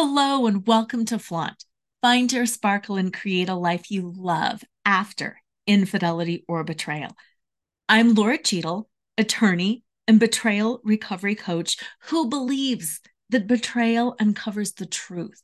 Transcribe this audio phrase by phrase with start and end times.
[0.00, 1.64] Hello and welcome to Flaunt.
[2.02, 7.16] Find your sparkle and create a life you love after infidelity or betrayal.
[7.88, 15.42] I'm Lora Cheadle, attorney and betrayal recovery coach who believes that betrayal uncovers the truth.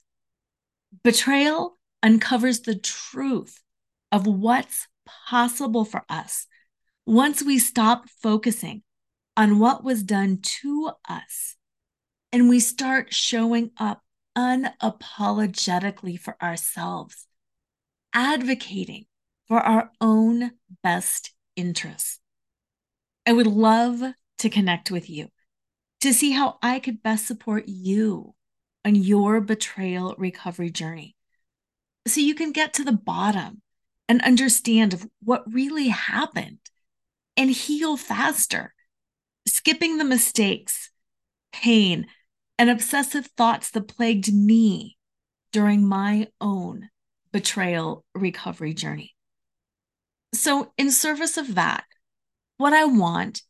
[1.02, 3.60] Betrayal uncovers the truth
[4.12, 6.46] of what's possible for us
[7.04, 8.84] once we stop focusing
[9.36, 11.56] on what was done to us
[12.30, 14.03] and we start showing up
[14.36, 17.26] unapologetically for ourselves,
[18.12, 19.06] advocating
[19.46, 22.20] for our own best interests.
[23.26, 24.02] I would love
[24.38, 25.28] to connect with you
[26.00, 28.34] to see how I could best support you
[28.84, 31.16] on your betrayal recovery journey
[32.06, 33.62] so you can get to the bottom
[34.08, 36.58] and understand of what really happened
[37.36, 38.74] and heal faster,
[39.48, 40.90] skipping the mistakes,
[41.52, 42.06] pain,
[42.58, 44.96] and obsessive thoughts that plagued me
[45.52, 46.88] during my own
[47.32, 49.14] betrayal recovery journey.
[50.34, 51.84] So, in service of that,
[52.56, 53.42] what I want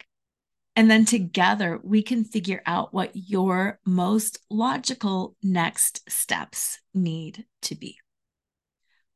[0.76, 7.74] And then together we can figure out what your most logical next steps need to
[7.74, 7.98] be.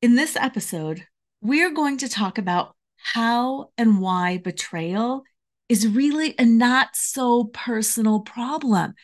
[0.00, 1.06] in this episode,
[1.40, 5.22] we're going to talk about how and why betrayal
[5.68, 8.94] is really a not so personal problem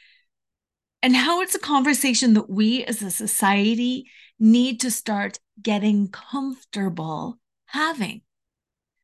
[1.02, 4.06] and how it's a conversation that we as a society
[4.38, 8.22] need to start getting comfortable having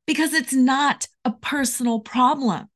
[0.07, 2.69] because it's not a personal problem.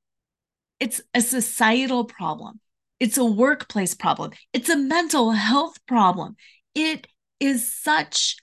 [0.78, 2.60] It's a societal problem.
[3.00, 4.32] It's a workplace problem.
[4.52, 6.36] It's a mental health problem.
[6.74, 7.06] It
[7.40, 8.36] is such,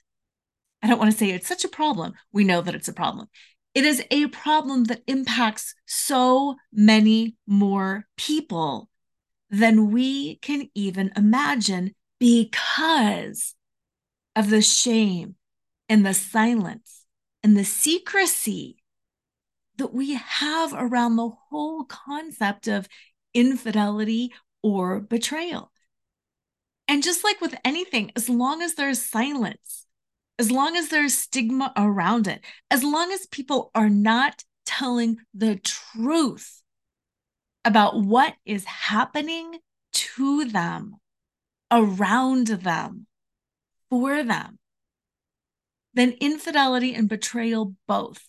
[0.82, 2.14] I don't want to say it's such a problem.
[2.32, 3.28] We know that it's a problem.
[3.74, 8.90] It is a problem that impacts so many more people
[9.50, 13.54] than we can even imagine because
[14.36, 15.36] of the shame
[15.88, 17.04] and the silence
[17.42, 18.76] and the secrecy
[19.76, 22.88] that we have around the whole concept of
[23.34, 24.32] infidelity
[24.62, 25.71] or betrayal.
[26.92, 29.86] And just like with anything, as long as there's silence,
[30.38, 35.56] as long as there's stigma around it, as long as people are not telling the
[35.56, 36.60] truth
[37.64, 39.60] about what is happening
[39.94, 40.96] to them,
[41.70, 43.06] around them,
[43.88, 44.58] for them,
[45.94, 48.28] then infidelity and betrayal both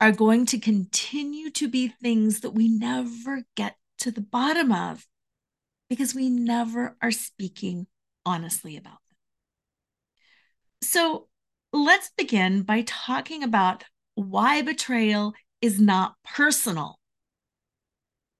[0.00, 5.08] are going to continue to be things that we never get to the bottom of
[5.90, 7.86] because we never are speaking
[8.24, 9.16] honestly about them.
[10.82, 11.26] So
[11.72, 13.84] let's begin by talking about
[14.14, 16.98] why betrayal is not personal.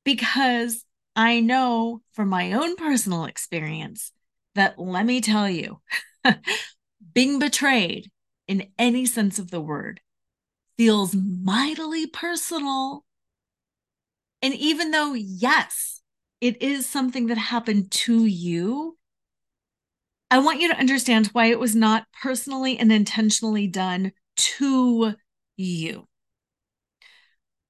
[0.04, 0.84] Because
[1.16, 4.12] I know from my own personal experience
[4.54, 5.80] that, let me tell you,
[7.14, 8.10] being betrayed
[8.48, 10.00] in any sense of the word
[10.78, 13.04] feels mightily personal.
[14.40, 15.99] And even though, yes,
[16.40, 18.96] it is something that happened to you,
[20.30, 25.14] I want you to understand why it was not personally and intentionally done to
[25.56, 26.06] you.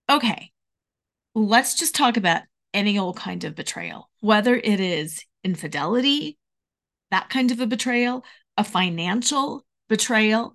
[0.08, 0.50] Okay,
[1.34, 2.42] let's just talk about
[2.74, 6.38] any old kind of betrayal, whether it is infidelity,
[7.10, 8.24] that kind of a betrayal,
[8.56, 10.52] a financial betrayal,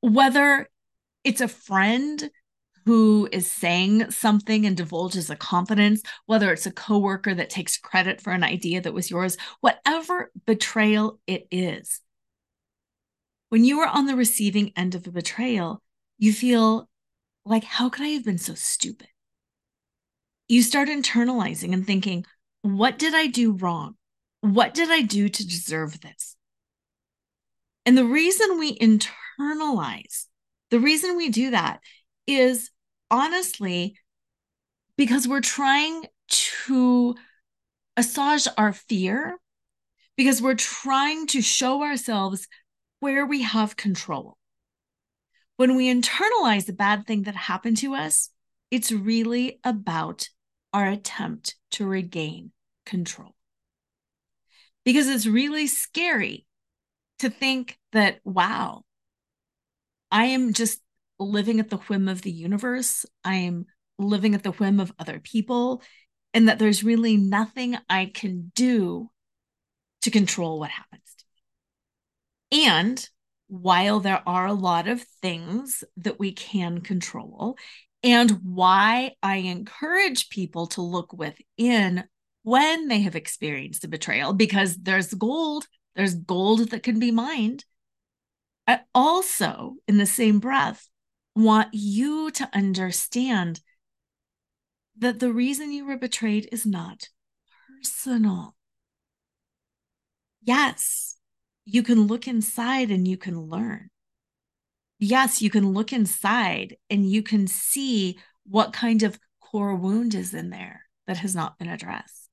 [0.00, 0.68] whether
[1.24, 2.30] it's a friend
[2.86, 8.20] who is saying something and divulges a confidence, whether it's a coworker that takes credit
[8.20, 12.00] for an idea that was yours, whatever betrayal it is.
[13.48, 15.82] when you are on the receiving end of a betrayal,
[16.18, 16.88] you feel
[17.44, 19.08] like, how could I have been so stupid?
[20.48, 22.24] You start internalizing and thinking,
[22.62, 23.96] what did I do wrong?
[24.40, 26.36] What did I do to deserve this?
[27.84, 30.26] And the reason we internalize,
[30.70, 31.80] the reason we do that
[32.26, 32.70] is
[33.10, 33.96] honestly
[34.96, 37.14] because we're trying to
[37.96, 39.38] assuage our fear,
[40.16, 42.48] because we're trying to show ourselves
[43.00, 44.36] where we have control.
[45.56, 48.30] When we internalize the bad thing that happened to us,
[48.70, 50.28] it's really about
[50.72, 52.52] our attempt to regain
[52.84, 53.34] control.
[54.84, 56.46] Because it's really scary
[57.18, 58.82] to think that, wow,
[60.10, 60.80] I am just
[61.18, 63.06] living at the whim of the universe.
[63.24, 63.66] I am
[63.98, 65.82] living at the whim of other people,
[66.34, 69.10] and that there's really nothing I can do
[70.02, 71.24] to control what happens to
[72.52, 72.66] me.
[72.66, 73.08] And
[73.48, 77.56] while there are a lot of things that we can control,
[78.02, 82.04] and why I encourage people to look within
[82.42, 85.66] when they have experienced a betrayal, because there's gold,
[85.96, 87.64] there's gold that can be mined.
[88.68, 90.86] I also, in the same breath,
[91.36, 93.60] want you to understand
[94.98, 97.10] that the reason you were betrayed is not
[97.82, 98.56] personal.
[100.42, 101.16] Yes,
[101.64, 103.90] you can look inside and you can learn.
[104.98, 110.32] Yes, you can look inside and you can see what kind of core wound is
[110.32, 112.30] in there that has not been addressed.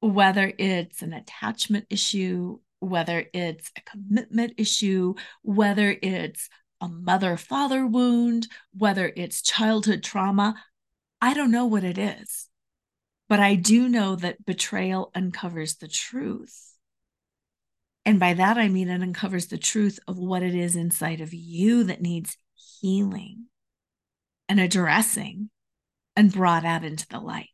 [0.00, 6.48] Whether it's an attachment issue, whether it's a commitment issue, whether it's
[6.80, 10.54] a mother father wound, whether it's childhood trauma,
[11.20, 12.48] I don't know what it is.
[13.28, 16.74] But I do know that betrayal uncovers the truth.
[18.04, 21.34] And by that, I mean it uncovers the truth of what it is inside of
[21.34, 22.36] you that needs
[22.80, 23.46] healing
[24.48, 25.50] and addressing
[26.14, 27.48] and brought out into the light.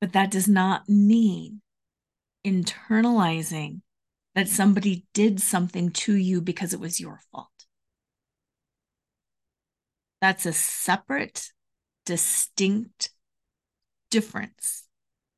[0.00, 1.62] But that does not mean
[2.46, 3.80] internalizing
[4.40, 7.48] that somebody did something to you because it was your fault.
[10.22, 11.50] That's a separate,
[12.06, 13.10] distinct
[14.10, 14.84] difference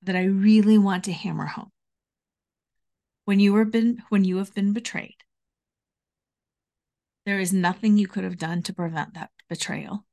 [0.05, 1.73] that I really want to hammer home.
[3.25, 5.17] When you were been when you have been betrayed
[7.27, 10.05] there is nothing you could have done to prevent that betrayal.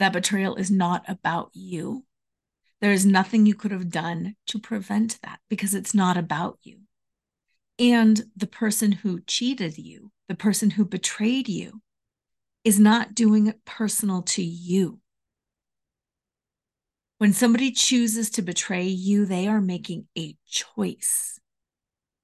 [0.00, 2.04] That betrayal is not about you.
[2.80, 6.80] There is nothing you could have done to prevent that because it's not about you
[7.78, 11.82] and the person who cheated you the person who betrayed you
[12.64, 15.00] is not doing it personal to you
[17.22, 21.38] when somebody chooses to betray you, they are making a choice.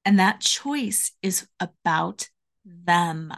[0.04, 2.30] And that choice is about
[2.64, 3.32] them.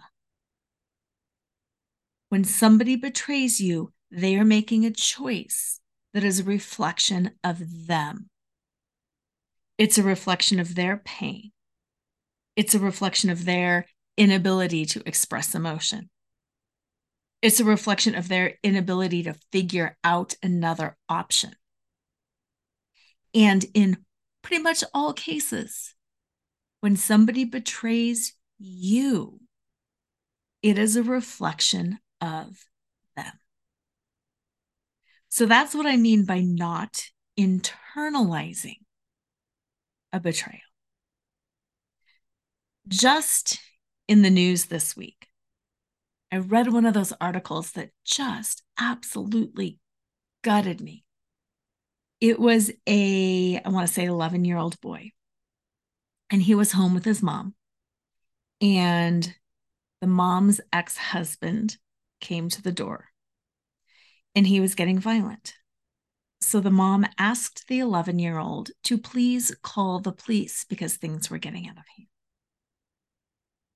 [2.30, 5.80] When somebody betrays you, they are making a choice
[6.14, 8.30] that is a reflection of them.
[9.76, 11.52] It's a reflection of their pain.
[12.56, 13.86] It's a reflection of their
[14.16, 16.10] inability to express emotion.
[17.42, 21.52] It's a reflection of their inability to figure out another option.
[23.34, 23.98] And in
[24.42, 25.94] pretty much all cases,
[26.80, 29.40] when somebody betrays you,
[30.62, 32.66] it is a reflection of
[33.16, 33.32] them.
[35.30, 37.04] So that's what I mean by not
[37.38, 38.80] internalizing
[40.12, 40.60] a betrayal.
[42.90, 43.60] Just
[44.08, 45.28] in the news this week,
[46.32, 49.78] I read one of those articles that just absolutely
[50.42, 51.04] gutted me.
[52.20, 55.12] It was a, I want to say, 11 year old boy
[56.30, 57.54] and he was home with his mom.
[58.60, 59.34] And
[60.00, 61.78] the mom's ex husband
[62.20, 63.06] came to the door
[64.34, 65.54] and he was getting violent.
[66.40, 71.30] So the mom asked the 11 year old to please call the police because things
[71.30, 72.08] were getting out of hand.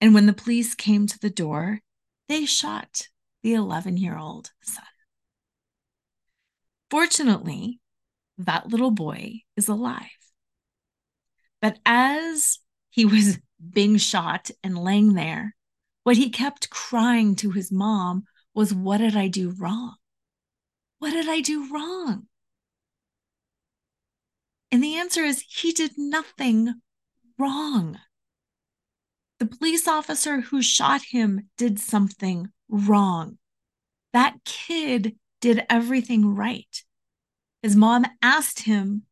[0.04, 1.80] And when the police came to the door,
[2.28, 3.08] they shot
[3.42, 4.84] the 11 year old son.
[6.90, 7.80] Fortunately,
[8.36, 10.18] that little boy is alive.
[11.62, 12.58] But as
[12.90, 15.56] he was being shot and laying there,
[16.02, 19.94] what he kept crying to his mom was, What did I do wrong?
[20.98, 22.26] What did I do wrong?
[24.70, 26.74] And the answer is, he did nothing
[27.38, 28.00] wrong.
[29.38, 33.38] The police officer who shot him did something wrong.
[34.12, 36.84] That kid did everything right.
[37.62, 39.02] His mom asked him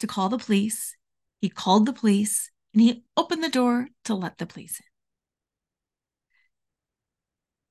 [0.00, 0.96] to call the police.
[1.40, 2.50] He called the police.
[2.72, 4.86] and he opened the door to let the police in.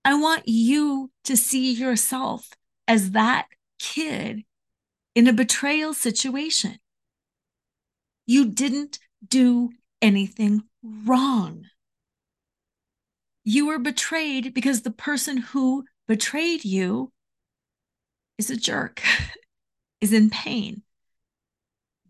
[0.04, 2.50] I want you to see yourself
[2.88, 3.48] as that
[3.80, 4.44] kid
[5.16, 6.78] in a betrayal situation.
[8.28, 9.72] You didn't do
[10.02, 11.66] anything wrong.
[13.46, 17.14] You were betrayed because the person who betrayed you
[18.40, 19.02] is a jerk,
[20.02, 20.82] is in pain,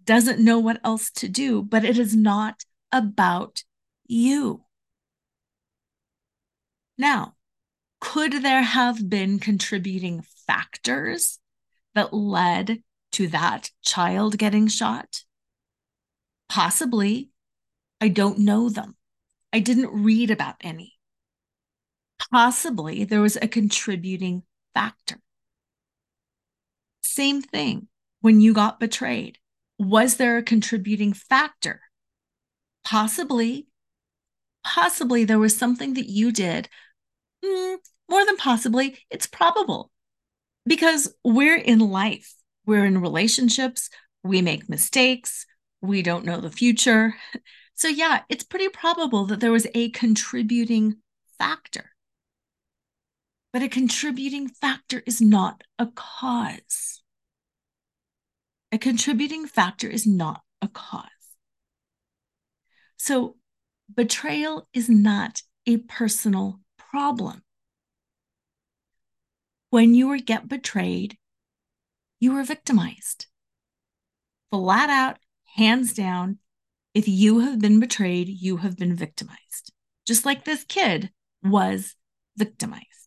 [0.06, 3.63] doesn't know what else to do, but it is not about
[4.08, 4.63] you.
[6.98, 7.36] Now,
[8.00, 11.39] could there have been contributing factors
[11.96, 12.82] that led
[13.13, 15.24] to that child getting shot?
[16.48, 17.32] Possibly.
[18.00, 18.96] I don't know them.
[19.51, 20.95] I didn't read about any.
[22.31, 24.43] Possibly there was a contributing
[24.74, 25.17] factor.
[27.01, 27.88] Same thing
[28.22, 29.38] when you got betrayed.
[29.77, 31.81] Was there a contributing factor?
[32.84, 33.67] Possibly.
[34.63, 36.69] Possibly there was something that you did.
[37.43, 37.77] Mm,
[38.10, 39.91] more than possibly, it's probable
[40.65, 42.34] because we're in life,
[42.65, 43.89] we're in relationships,
[44.24, 45.45] we make mistakes,
[45.81, 47.15] we don't know the future.
[47.77, 50.95] So, yeah, it's pretty probable that there was a contributing
[51.38, 51.91] factor.
[53.55, 57.01] But a contributing factor is not a cause.
[58.74, 61.05] A contributing factor is not a cause.
[62.97, 63.38] So,
[63.95, 67.43] betrayal is not a personal problem.
[69.69, 71.17] When you get betrayed,
[72.19, 73.27] you were victimized.
[74.51, 75.17] Flat out,
[75.55, 76.39] hands down,
[76.93, 79.71] if you have been betrayed, you have been victimized.
[80.05, 81.95] Just like this kid was
[82.35, 83.04] victimized.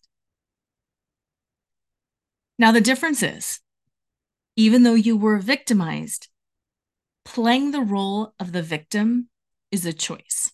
[2.59, 3.61] Now, the difference is
[4.59, 6.27] even though you were victimized,
[7.25, 9.29] playing the role of the victim
[9.71, 10.51] is a choice.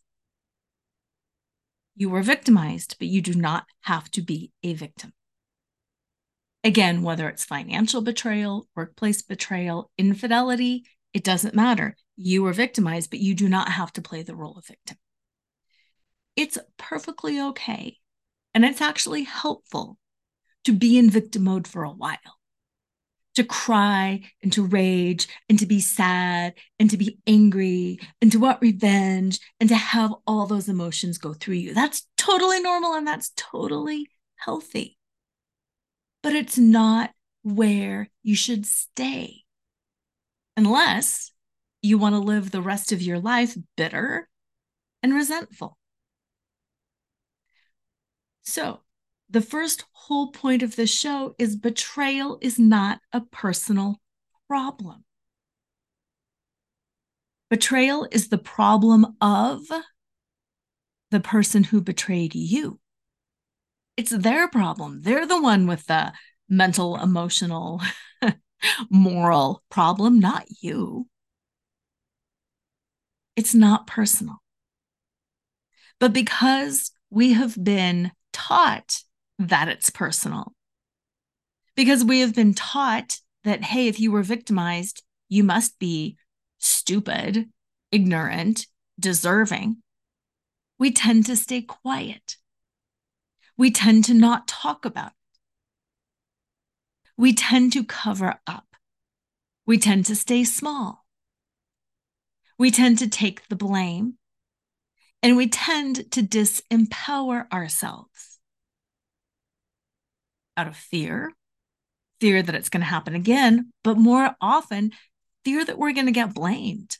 [1.96, 5.14] You were victimized, but you do not have to be a victim.
[6.62, 10.84] Again, whether it's financial betrayal, workplace betrayal, infidelity,
[11.14, 11.96] it doesn't matter.
[12.16, 14.98] You were victimized, but you do not have to play the role of victim.
[16.36, 17.96] It's perfectly okay.
[18.52, 19.96] And it's actually helpful
[20.64, 22.18] to be in victim mode for a while,
[23.34, 28.38] to cry and to rage and to be sad and to be angry and to
[28.38, 31.74] want revenge and to have all those emotions go through you.
[31.74, 34.98] That's totally normal and that's totally healthy
[36.24, 37.10] but it's not
[37.42, 39.42] where you should stay.
[40.56, 41.32] Unless
[41.82, 44.26] you want to live the rest of your life bitter
[45.02, 45.76] and resentful.
[48.42, 48.80] So,
[49.30, 54.00] the first whole point of the show is betrayal is not a personal
[54.48, 55.04] problem.
[57.50, 59.62] Betrayal is the problem of
[61.10, 62.80] the person who betrayed you
[63.96, 65.02] it's their problem.
[65.02, 66.12] They're the one with the
[66.48, 67.80] mental, emotional,
[68.90, 71.08] moral problem, not you.
[73.36, 74.36] It's not personal.
[76.00, 79.02] But because we have been taught
[79.38, 80.52] that it's personal,
[81.74, 86.16] because we have been taught that, hey, if you were victimized, you must be
[86.58, 87.50] stupid,
[87.90, 88.66] ignorant,
[88.98, 89.76] deserving,
[90.78, 92.36] we tend to stay quiet
[93.56, 95.38] we tend to not talk about it.
[97.16, 98.66] We tend to cover up.
[99.66, 101.04] We tend to stay small.
[102.58, 104.14] We tend to take the blame.
[105.22, 108.33] And we tend to disempower ourselves
[110.56, 111.32] out of fear,
[112.20, 114.92] fear that it's going to happen again, but more often,
[115.44, 116.98] fear that we're going to get blamed,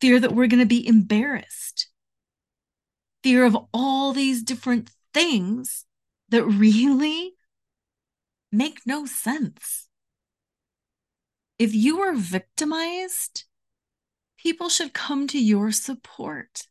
[0.00, 1.88] fear that we're going to be embarrassed,
[3.22, 5.84] fear of all these different things
[6.30, 7.34] that really
[8.52, 9.88] make no sense.
[11.58, 13.44] If you are victimized,
[14.38, 16.66] people should come to your support.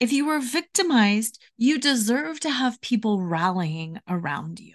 [0.00, 4.74] If you were victimized, you deserve to have people rallying around you,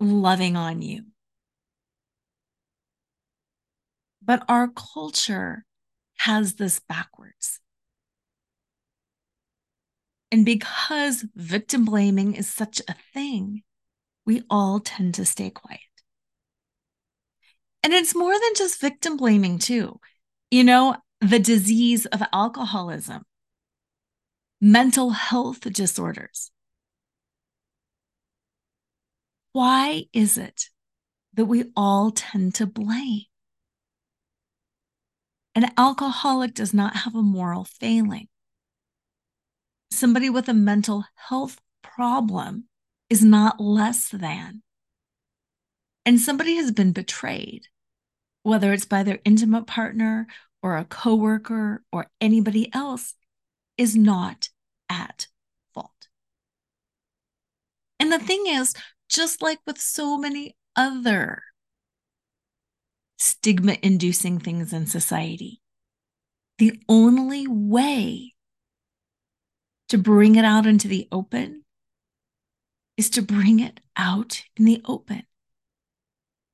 [0.00, 1.04] loving on you.
[4.22, 5.64] But our culture
[6.18, 7.60] has this backwards.
[10.32, 13.62] And because victim blaming is such a thing,
[14.26, 15.80] we all tend to stay quiet.
[17.82, 20.00] And it's more than just victim blaming, too.
[20.50, 23.24] You know, the disease of alcoholism,
[24.60, 26.50] mental health disorders.
[29.52, 30.70] Why is it
[31.34, 33.22] that we all tend to blame?
[35.54, 38.28] An alcoholic does not have a moral failing.
[39.92, 42.64] Somebody with a mental health problem
[43.08, 44.62] is not less than.
[46.04, 47.68] And somebody has been betrayed,
[48.42, 50.26] whether it's by their intimate partner
[50.62, 53.14] or a coworker or anybody else,
[53.76, 54.48] is not
[54.88, 55.26] at
[55.74, 56.08] fault.
[57.98, 58.26] And the mm.
[58.26, 58.74] thing is,
[59.08, 61.42] just like with so many other
[63.18, 65.60] stigma inducing things in society,
[66.58, 68.34] the only way
[69.88, 71.64] to bring it out into the open
[72.96, 75.24] is to bring it out in the open.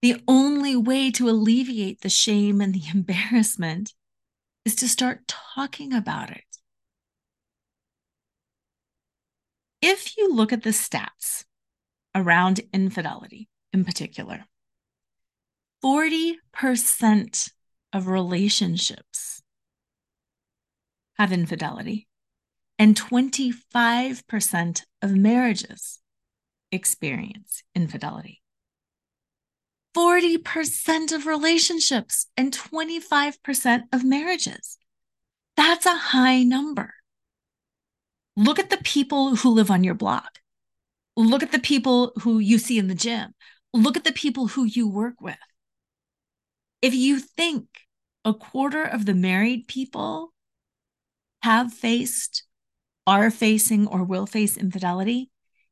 [0.03, 3.93] The only way to alleviate the shame and the embarrassment
[4.65, 6.50] is to start talking about it.
[9.83, 11.45] If you look at the stats
[12.15, 14.45] around infidelity in particular,
[15.83, 17.51] 40%
[17.93, 19.43] of relationships
[21.15, 22.09] have infidelity,
[22.79, 26.01] and 25% of marriages
[26.73, 28.43] experience infidelity.
[29.95, 34.79] 40% of relationships and 25% of marriages.
[35.57, 36.95] That's a high number.
[38.37, 40.39] Look at the people who live on your block.
[41.17, 43.35] Look at the people who you see in the gym.
[43.73, 45.37] Look at the people who you work with.
[46.83, 47.67] If you think
[48.25, 50.33] a quarter of the married people
[51.43, 52.45] have faced,
[53.07, 55.31] are facing, or will face infidelity,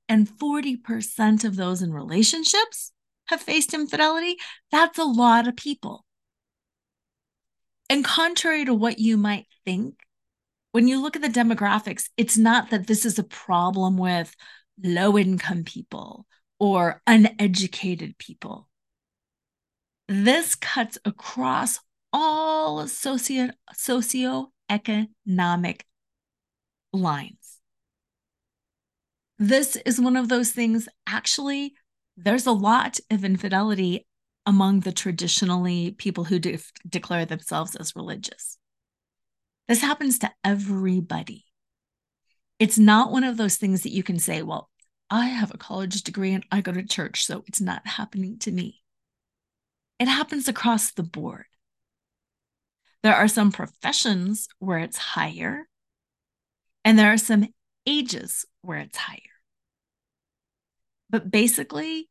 [0.08, 2.92] and 40% of those in relationships
[3.26, 4.36] have faced infidelity,
[4.70, 6.04] that's a lot of people.
[7.90, 9.96] And contrary to what you might think,
[10.72, 14.34] when you look at the demographics, it's not that this is a problem with
[14.82, 16.26] low income people
[16.58, 18.68] or uneducated people.
[20.08, 21.80] This cuts across
[22.12, 25.82] all socio socioeconomic
[26.92, 27.60] lines.
[29.38, 31.74] This is one of those things, actually,
[32.16, 34.06] there's a lot of infidelity
[34.44, 38.57] among the traditionally people who de- declare themselves as religious.
[39.68, 41.44] This happens to everybody.
[42.58, 44.70] It's not one of those things that you can say, well,
[45.10, 48.50] I have a college degree and I go to church, so it's not happening to
[48.50, 48.82] me.
[49.98, 51.44] It happens across the board.
[53.02, 55.68] There are some professions where it's higher,
[56.84, 57.48] and there are some
[57.86, 59.18] ages where it's higher.
[61.08, 62.08] But basically,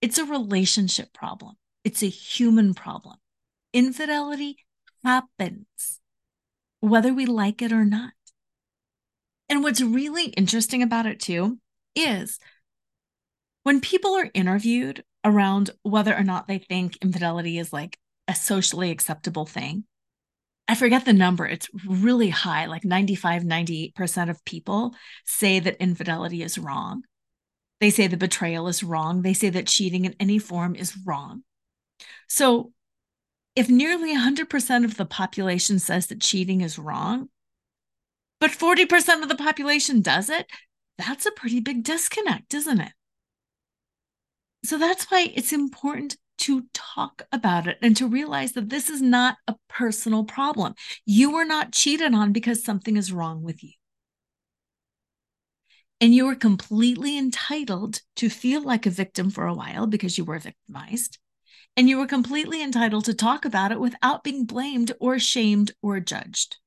[0.00, 3.16] it's a relationship problem, it's a human problem.
[3.72, 4.56] Infidelity
[5.04, 5.99] happens,
[6.80, 8.12] whether we like it or not.
[9.48, 11.58] And what's really interesting about it, too,
[11.94, 12.38] is
[13.62, 18.90] when people are interviewed around whether or not they think infidelity is like a socially
[18.90, 19.84] acceptable thing,
[20.68, 21.46] I forget the number.
[21.46, 27.02] It's really high, like 95, 98% of people say that infidelity is wrong.
[27.80, 29.22] They say the betrayal is wrong.
[29.22, 31.42] They say that cheating in any form is wrong.
[32.28, 32.72] So,
[33.60, 37.28] if nearly 100% of the population says that cheating is wrong,
[38.40, 40.46] but 40% of the population does it,
[40.96, 42.92] that's a pretty big disconnect, isn't it?
[44.64, 49.02] So, that's why it's important to talk about it and to realize that this is
[49.02, 50.74] not a personal problem.
[51.04, 53.72] You were not cheated on because something is wrong with you.
[56.00, 60.24] And you are completely entitled to feel like a victim for a while because you
[60.24, 61.18] were victimized.
[61.76, 66.00] And you were completely entitled to talk about it without being blamed or shamed or
[66.00, 66.58] judged.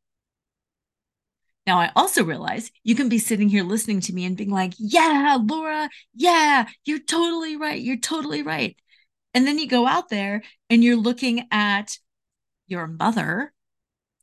[1.66, 4.74] Now, I also realize you can be sitting here listening to me and being like,
[4.78, 7.82] yeah, Lora, yeah, you're totally right.
[7.82, 8.76] You're totally right.
[9.34, 11.98] And then you go out there and you're looking at
[12.68, 13.54] your mother,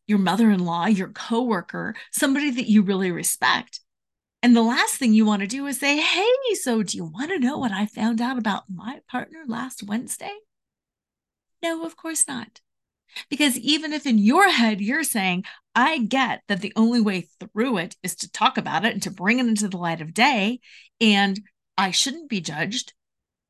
[0.06, 3.80] your mother in law, your coworker, somebody that you really respect.
[4.42, 7.30] And the last thing you want to do is say, Hey, so do you want
[7.30, 10.32] to know what I found out about my partner last Wednesday?
[11.62, 12.60] No, of course not.
[13.28, 15.44] Because even if in your head you're saying,
[15.74, 19.10] I get that the only way through it is to talk about it and to
[19.10, 20.60] bring it into the light of day,
[21.00, 21.40] and
[21.76, 22.92] I shouldn't be judged,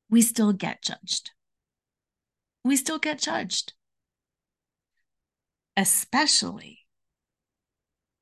[0.09, 1.31] we still get judged.
[2.65, 3.73] We still get judged.
[5.77, 6.81] Especially,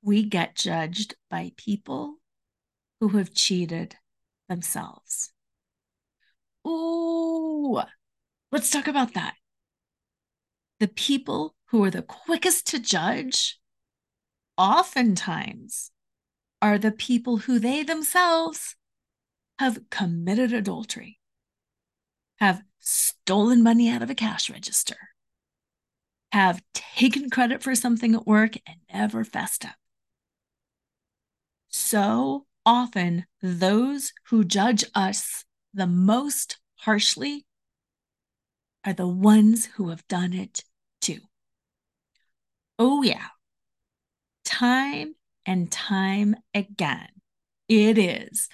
[0.02, 2.16] we get judged by people
[3.00, 3.96] who have cheated
[4.48, 5.32] themselves.
[6.66, 7.80] Ooh,
[8.52, 9.34] let's talk about that.
[10.80, 13.58] The people who are the quickest to judge
[14.56, 15.90] oftentimes
[16.62, 18.76] are the people who they themselves
[19.58, 21.18] have committed adultery,
[22.36, 24.96] have stolen money out of a cash register,
[26.30, 29.74] have taken credit for something at work and never fessed up.
[31.68, 37.46] So often, those who judge us the most harshly
[38.84, 40.62] are the ones who have done it
[41.00, 41.20] too.
[42.78, 43.26] Oh, yeah.
[44.44, 47.08] Time and time again,
[47.68, 48.48] it is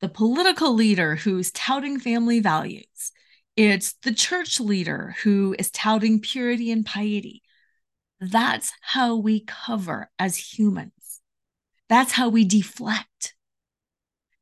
[0.00, 3.12] the political leader who's touting family values.
[3.56, 7.42] It's the church leader who is touting purity and piety.
[8.20, 11.20] That's how we cover as humans.
[11.88, 13.34] That's how we deflect.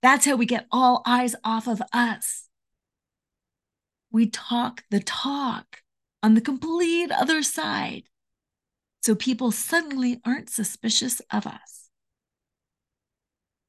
[0.03, 2.49] That's how we get all eyes off of us.
[4.11, 5.83] We talk the talk
[6.22, 8.04] on the complete other side.
[9.02, 11.88] So people suddenly aren't suspicious of us.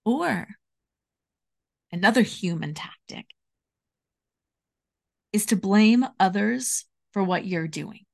[0.05, 0.47] Or
[1.91, 3.27] another human tactic
[5.31, 8.05] is to blame others for what you're doing.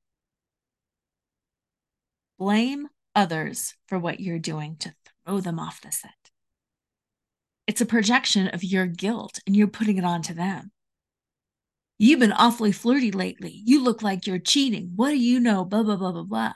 [2.38, 4.94] Blame others for what you're doing to
[5.26, 6.12] throw them off the set.
[7.66, 10.72] It's a projection of your guilt and you're putting it onto them.
[11.98, 13.62] You've been awfully flirty lately.
[13.66, 14.92] You look like you're cheating.
[14.96, 15.64] What do you know?
[15.64, 16.54] Blah, blah, blah, blah, blah.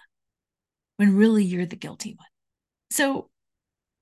[0.97, 2.27] When really you're the guilty one.
[2.91, 3.29] So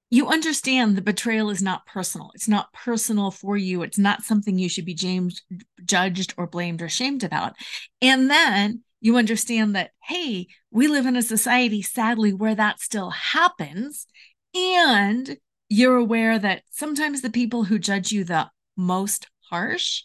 [0.10, 2.32] you understand the betrayal is not personal.
[2.34, 3.84] It's not personal for you.
[3.84, 5.42] It's not something you should be jamed,
[5.86, 7.54] judged or blamed or shamed about.
[8.02, 13.12] And then you understand that, hey, we live in a society, sadly, where that still
[13.12, 14.08] happens.
[14.56, 15.38] And
[15.70, 20.04] you're aware that sometimes the people who judge you the most harsh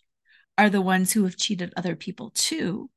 [0.59, 2.91] are the ones who have cheated other people too,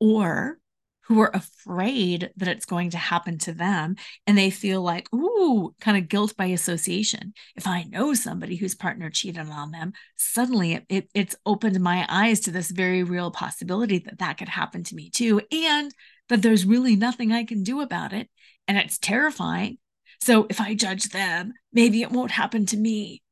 [0.00, 0.58] or
[1.02, 5.74] who are afraid that it's going to happen to them and they feel like ooh
[5.80, 7.34] kind of guilt by association.
[7.56, 12.06] If i know somebody whose partner cheated on them suddenly it, it, it's opened my
[12.08, 15.92] eyes to this very real possibility that that could happen to me too and
[16.28, 18.28] that there's really nothing i can do about it
[18.68, 19.78] and it's terrifying.
[20.20, 23.22] So if i judge them maybe it won't happen to me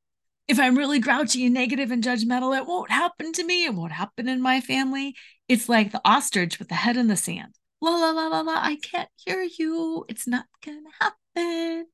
[0.50, 3.92] if i'm really grouchy and negative and judgmental it won't happen to me it won't
[3.92, 5.14] happen in my family
[5.48, 8.54] it's like the ostrich with the head in the sand la la la la la,
[8.56, 10.04] I can't hear you.
[10.08, 11.86] It's not gonna happen.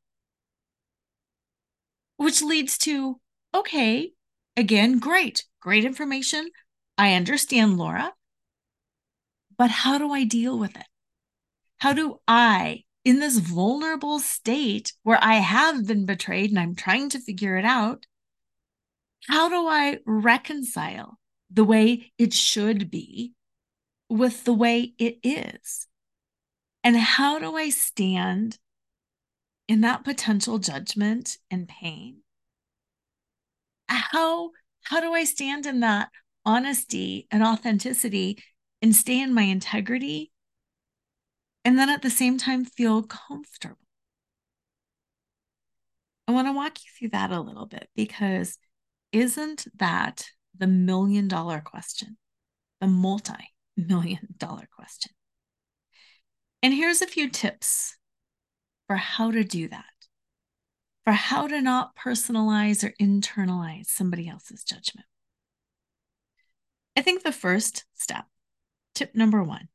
[2.16, 3.20] Which leads to,
[3.54, 4.12] okay,
[4.56, 6.48] again, great, great information.
[6.98, 8.12] I understand, Lora.
[9.56, 10.86] But how do I deal with it?
[11.78, 17.10] How do I, in this vulnerable state where I have been betrayed and I'm trying
[17.10, 18.06] to figure it out,
[19.28, 21.18] how do I reconcile
[21.50, 23.32] the way it should be
[24.08, 25.86] with the way it is?
[26.84, 28.58] And how do I stand
[29.66, 32.18] in that potential judgment and pain?
[33.88, 34.50] How
[34.84, 36.10] how do I stand in that
[36.44, 38.42] honesty and authenticity
[38.80, 40.30] and stay in my integrity
[41.64, 43.78] and then at the same time feel comfortable?
[46.28, 48.58] I want to walk you through that a little bit because
[49.12, 52.16] isn't that the million dollar question?
[52.80, 55.12] The multi million dollar question.
[56.62, 57.96] And here's a few tips
[58.86, 59.84] for how to do that,
[61.04, 65.06] for how to not personalize or internalize somebody else's judgment.
[66.96, 68.24] I think the first step,
[68.94, 69.68] tip number one,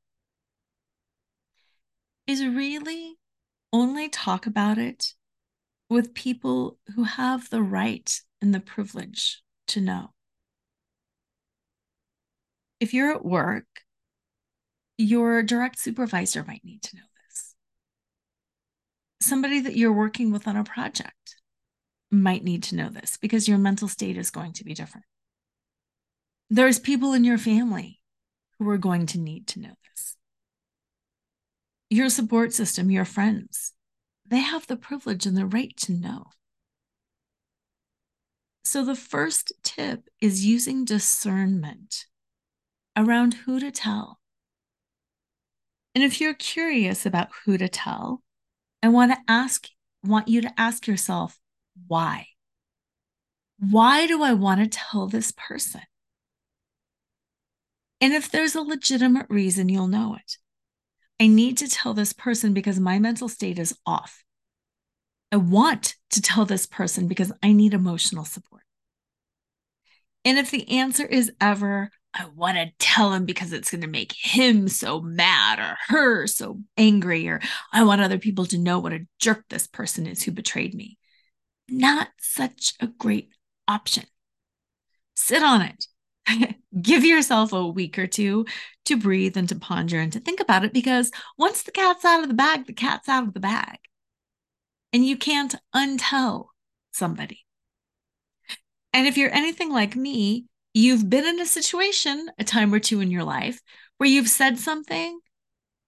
[2.25, 3.17] is really
[3.71, 5.13] only talk about it
[5.89, 10.13] with people who have the right and the privilege to know.
[12.79, 13.65] If you're at work
[15.01, 17.55] your direct supervisor might need to know this.
[19.19, 21.35] Somebody that you're working with on a project
[22.11, 25.05] might need to know this because your mental state is going to be different.
[26.49, 27.99] There's people in your family
[28.59, 30.17] who are going to need to know this.
[31.89, 33.73] Your support system, your friends,
[34.27, 36.25] they have the privilege and the right to know.
[38.63, 42.05] So, the first tip is using discernment
[42.95, 44.21] around who to tell
[45.93, 48.23] and if you're curious about who to tell,
[48.81, 49.67] I want to ask
[50.03, 51.37] want you to ask yourself
[51.87, 52.27] why?
[53.59, 55.81] Why do I want to tell this person?
[57.99, 60.37] And if there's a legitimate reason, you'll know it.
[61.19, 64.23] I need to tell this person because my mental state is off.
[65.31, 68.63] I want to tell this person because I need emotional support.
[70.23, 73.87] And if the answer is ever, I want to tell him because it's going to
[73.87, 78.79] make him so mad or her so angry, or I want other people to know
[78.79, 80.97] what a jerk this person is who betrayed me.
[81.69, 83.29] Not such a great
[83.67, 84.03] option.
[85.15, 85.85] Sit on it.
[86.81, 88.45] give yourself a week or two
[88.85, 92.21] to breathe and to ponder and to think about it because once the cat's out
[92.21, 93.77] of the bag, the cat's out of the bag.
[94.93, 96.47] And you can't untell
[96.91, 97.45] somebody.
[98.93, 102.99] And if you're anything like me, you've been in a situation a time or two
[102.99, 103.59] in your life
[103.97, 105.19] where you've said something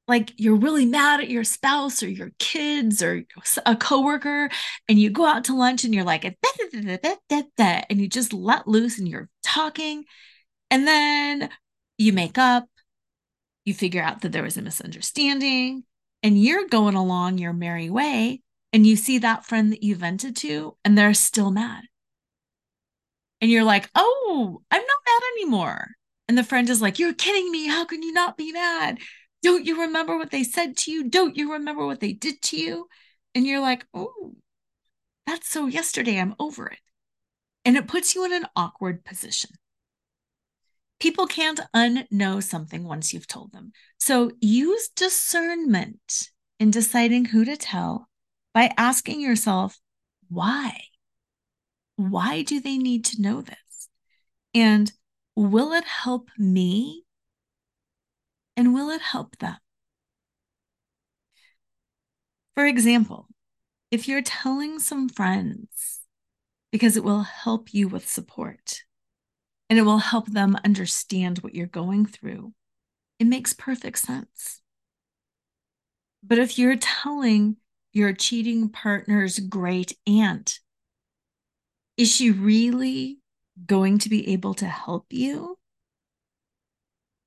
[0.08, 3.24] like you're really mad at your spouse or your kids or
[3.66, 4.50] a coworker
[4.90, 9.08] and you go out to lunch and you're like and you just let loose and
[9.08, 10.04] you're talking
[10.70, 11.50] and then
[11.98, 12.66] you make up
[13.66, 15.84] you figure out that there was a misunderstanding
[16.22, 18.43] and you're going along your merry way
[18.74, 21.84] and you see that friend that you vented to and they're still mad
[23.40, 25.88] and you're like oh i'm not mad anymore
[26.28, 28.98] and the friend is like you're kidding me how can you not be mad
[29.44, 31.10] don't you remember what they said to you?
[31.10, 32.88] Don't you remember what they did to you?
[33.36, 34.34] And you're like, oh,
[35.28, 36.18] that's so yesterday.
[36.18, 36.80] I'm over it.
[37.66, 39.52] And it puts you in an awkward position.
[41.00, 43.74] People can't unknow something once you've told them.
[44.00, 48.08] So use discernment in deciding who to tell
[48.54, 49.80] by asking yourself,
[50.30, 50.80] why?
[51.96, 53.90] Why do they need to know this?
[54.54, 54.92] And
[55.36, 57.04] will it help me
[58.56, 59.58] and will it help them?
[62.54, 63.28] For example,
[63.90, 66.02] if you're telling some friends
[66.72, 68.84] because it will help you with support
[69.70, 72.54] and it will help them understand what you're going through,
[73.20, 74.62] it makes perfect sense.
[76.22, 77.58] But if you're telling
[77.94, 80.60] your cheating partner's great aunt,
[81.96, 83.20] is she really
[83.66, 85.58] going to be able to help you?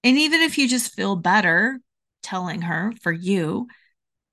[0.02, 1.81] And even if you just feel better
[2.22, 3.68] telling her for you,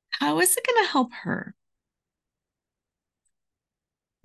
[0.10, 1.56] how is it going to help her?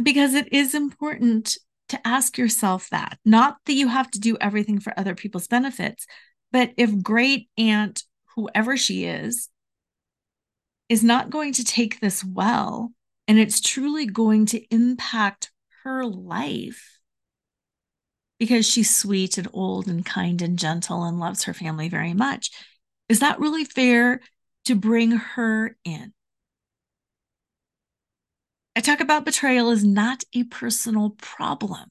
[0.03, 3.19] Because it is important to ask yourself that.
[3.25, 6.07] Not that you have to do everything for other people's benefits,
[6.53, 8.05] but if great aunt,
[8.37, 9.49] whoever she is,
[10.89, 12.93] is not going to take this well,
[13.27, 15.51] and it's truly going to impact
[15.85, 16.99] her life,
[18.39, 22.51] because she's sweet and old and kind and gentle and loves her family very much.
[23.09, 24.21] Is that really fair
[24.67, 26.13] to bring her in?
[28.77, 31.91] I talk about betrayal is not a personal problem.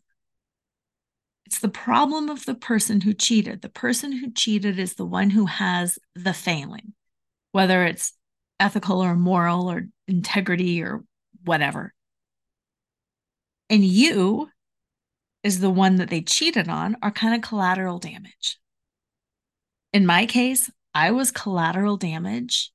[1.46, 3.62] It's the problem of the person who cheated.
[3.62, 6.94] The person who cheated is the one who has the failing,
[7.52, 8.14] whether it's
[8.60, 11.04] ethical or moral or integrity or
[11.44, 11.94] whatever.
[13.70, 14.50] And you
[15.44, 18.60] is the one that they cheated on are kind of collateral damage.
[19.94, 22.72] In my case, I was collateral damage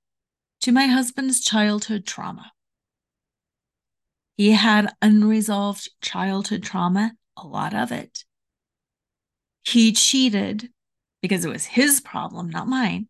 [0.63, 2.53] to my husband's childhood trauma.
[4.37, 8.25] He had unresolved childhood trauma, a lot of it.
[9.65, 10.71] He cheated
[11.21, 13.09] because it was his problem, not mine.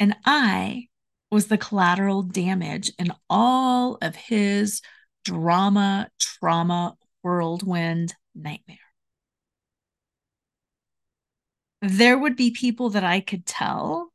[0.00, 0.87] And I
[1.30, 4.80] was the collateral damage in all of his
[5.24, 8.78] drama, trauma, whirlwind nightmare.
[11.82, 14.12] There would be people that I could tell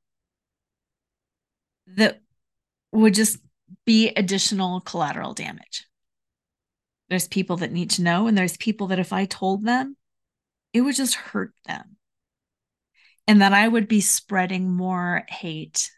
[1.88, 2.22] that
[2.92, 3.38] would just
[3.86, 5.86] be additional collateral damage.
[7.10, 9.98] There's people that need to know, and there's people that if I told them,
[10.74, 11.98] it would just hurt them.
[13.28, 15.92] And that I would be spreading more hate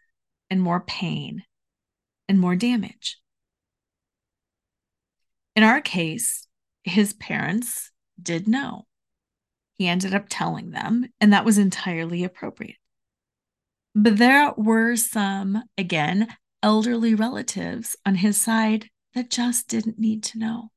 [0.49, 1.43] and more pain
[2.27, 3.17] and more damage.
[5.55, 6.47] In our case,
[6.84, 8.86] his parents did know.
[9.73, 12.77] He ended up telling them, and that was entirely appropriate.
[13.93, 16.27] But there were some, again,
[16.62, 20.71] elderly relatives on his side that just didn't need to know.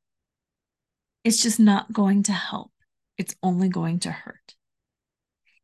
[1.25, 2.71] It's just not going to help,
[3.17, 4.55] it's only going to hurt.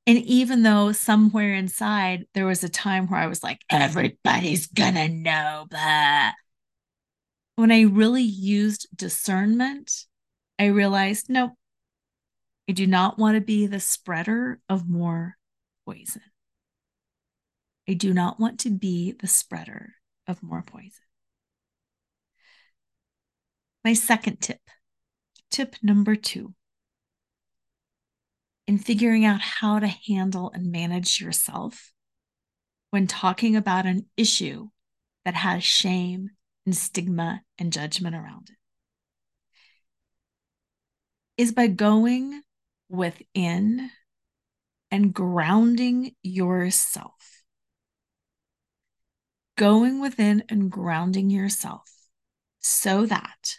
[0.07, 5.09] And even though somewhere inside there was a time where I was like, everybody's gonna
[5.09, 6.35] know, that.
[7.57, 9.93] When I really used discernment,
[10.59, 11.53] I realized, nope,
[12.69, 15.37] I do not want to be the spreader of more
[15.87, 16.23] poison.
[17.89, 19.95] I do not want to be the spreader
[20.27, 21.05] of more poison.
[23.85, 24.61] My second tip,
[25.51, 26.55] tip number two,
[28.67, 31.93] in figuring out how to handle and manage yourself
[32.91, 34.69] when talking about an issue
[35.25, 36.31] that has shame
[36.65, 38.57] and stigma and judgment around it
[41.37, 42.43] is by going
[42.89, 43.91] within
[44.91, 47.43] and grounding yourself.
[49.57, 51.91] Going within and grounding yourself
[52.61, 53.57] so that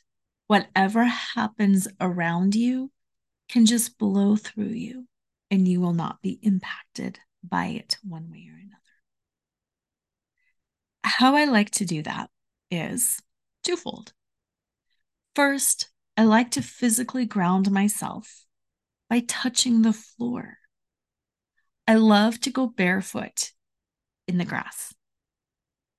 [0.47, 2.91] whatever happens around you
[3.49, 5.07] can just blow through you
[5.51, 8.71] and you will not be impacted by it one way or another.
[11.03, 12.29] How I like to do that
[12.71, 13.21] is
[13.63, 14.13] twofold.
[15.35, 18.45] First, I like to physically ground myself
[19.09, 20.57] by touching the floor.
[21.87, 23.51] I love to go barefoot
[24.27, 24.93] in the grass.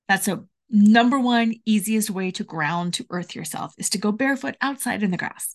[0.09, 4.57] That's a number one easiest way to ground to earth yourself is to go barefoot
[4.61, 5.55] outside in the grass.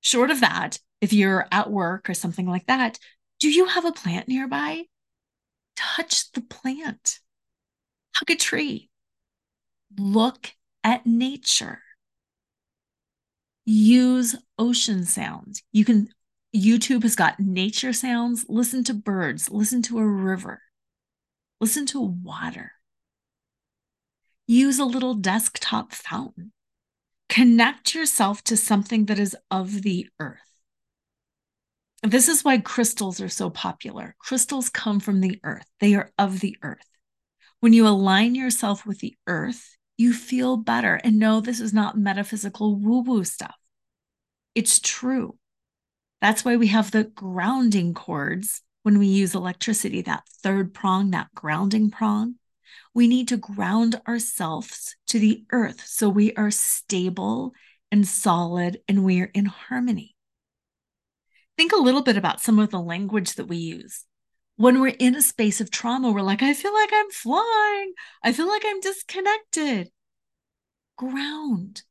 [0.00, 2.98] Short of that, if you're at work or something like that,
[3.38, 4.84] do you have a plant nearby?
[5.76, 7.20] Touch the plant.
[8.16, 8.88] Hug a tree.
[9.98, 11.82] Look at nature.
[13.66, 15.62] Use ocean sounds.
[15.72, 16.08] You can
[16.56, 18.46] YouTube has got nature sounds.
[18.48, 20.62] Listen to birds, listen to a river,
[21.60, 22.72] listen to water.
[24.46, 26.52] Use a little desktop fountain.
[27.28, 30.53] Connect yourself to something that is of the earth.
[32.04, 34.14] This is why crystals are so popular.
[34.18, 36.86] Crystals come from the earth, they are of the earth.
[37.60, 40.96] When you align yourself with the earth, you feel better.
[41.02, 43.56] And no, this is not metaphysical woo woo stuff.
[44.54, 45.38] It's true.
[46.20, 51.28] That's why we have the grounding cords when we use electricity, that third prong, that
[51.34, 52.34] grounding prong.
[52.92, 57.54] We need to ground ourselves to the earth so we are stable
[57.90, 60.13] and solid and we are in harmony.
[61.56, 64.04] Think a little bit about some of the language that we use.
[64.56, 67.92] When we're in a space of trauma, we're like, I feel like I'm flying.
[68.22, 69.90] I feel like I'm disconnected.
[70.96, 71.82] Ground.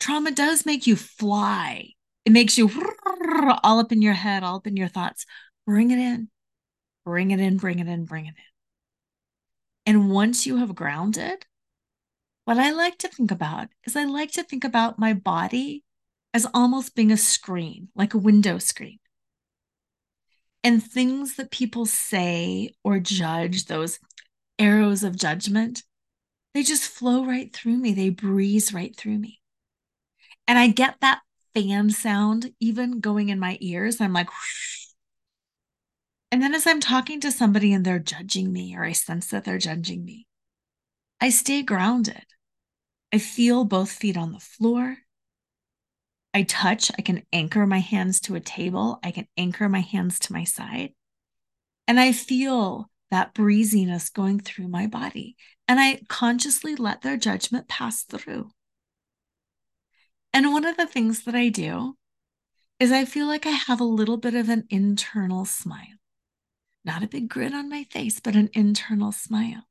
[0.00, 1.90] Trauma does make you fly.
[2.24, 2.70] It makes you
[3.62, 5.26] all up in your head, all up in your thoughts.
[5.66, 6.28] Bring it in,
[7.04, 9.94] bring it in, bring it in, bring it in.
[9.94, 11.46] And once you have grounded,
[12.44, 15.84] what I like to think about is I like to think about my body
[16.32, 18.98] as almost being a screen, like a window screen.
[20.64, 24.00] And things that people say or judge, those
[24.58, 25.84] arrows of judgment,
[26.54, 27.92] they just flow right through me.
[27.92, 29.40] They breeze right through me.
[30.48, 31.20] And I get that
[31.54, 34.00] fan sound even going in my ears.
[34.00, 34.86] I'm like, whoosh.
[36.32, 39.44] and then as I'm talking to somebody and they're judging me, or I sense that
[39.44, 40.26] they're judging me,
[41.20, 42.24] I stay grounded.
[43.12, 44.98] I feel both feet on the floor.
[46.34, 50.18] I touch, I can anchor my hands to a table, I can anchor my hands
[50.20, 50.92] to my side.
[51.86, 55.36] And I feel that breeziness going through my body.
[55.68, 58.50] And I consciously let their judgment pass through.
[60.32, 61.96] And one of the things that I do
[62.80, 66.00] is I feel like I have a little bit of an internal smile.
[66.84, 69.62] Not a big grin on my face, but an internal smile.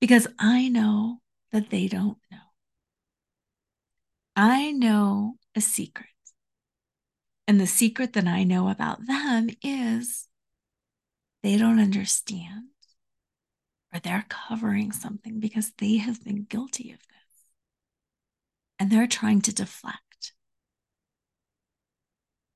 [0.00, 1.20] Because I know
[1.52, 2.41] that they don't know.
[4.34, 6.06] I know a secret.
[7.46, 10.28] And the secret that I know about them is
[11.42, 12.68] they don't understand
[13.92, 17.44] or they're covering something because they have been guilty of this
[18.78, 20.32] and they're trying to deflect.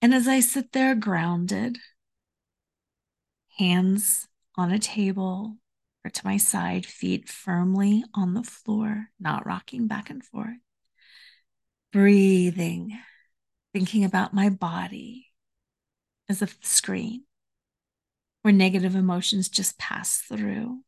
[0.01, 1.79] And as I sit there grounded,
[3.59, 5.57] hands on a table
[6.05, 10.59] or to my side, feet firmly on the floor, not rocking back and forth,
[11.97, 12.93] breathing,
[13.73, 15.29] thinking about my body
[16.29, 17.23] as a screen
[18.43, 20.81] where negative emotions just pass through.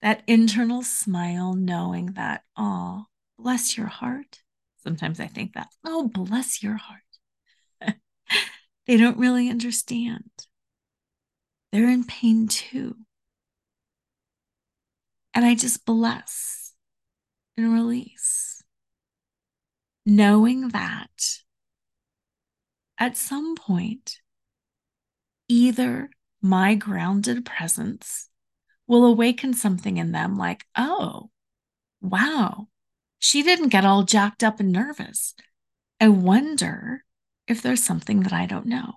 [0.00, 3.04] That internal smile, knowing that, oh,
[3.38, 4.40] bless your heart.
[4.82, 7.96] Sometimes I think that, oh, bless your heart.
[8.86, 10.30] they don't really understand.
[11.70, 12.96] They're in pain too.
[15.34, 16.72] And I just bless
[17.58, 18.51] and release,
[20.04, 21.38] knowing that
[22.98, 24.18] at some point,
[25.48, 26.10] either
[26.40, 28.28] my grounded presence
[28.86, 31.30] will awaken something in them like, oh,
[32.00, 32.68] wow,
[33.18, 35.34] she didn't get all jacked up and nervous.
[36.00, 37.04] I wonder
[37.46, 38.94] if there's something that I don't know.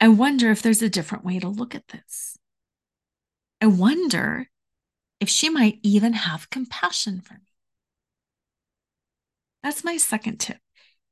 [0.00, 2.36] I wonder if there's a different way to look at this.
[3.60, 4.48] I wonder
[5.20, 7.55] if she might even have compassion for me.
[9.62, 10.58] That's my second tip.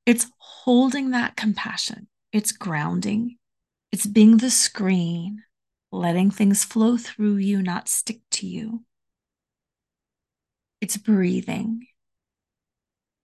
[0.07, 3.37] It's holding that compassion, it's grounding,
[3.91, 5.43] it's being the screen,
[5.91, 8.85] letting things flow through you, not stick to you.
[10.81, 11.87] It's breathing.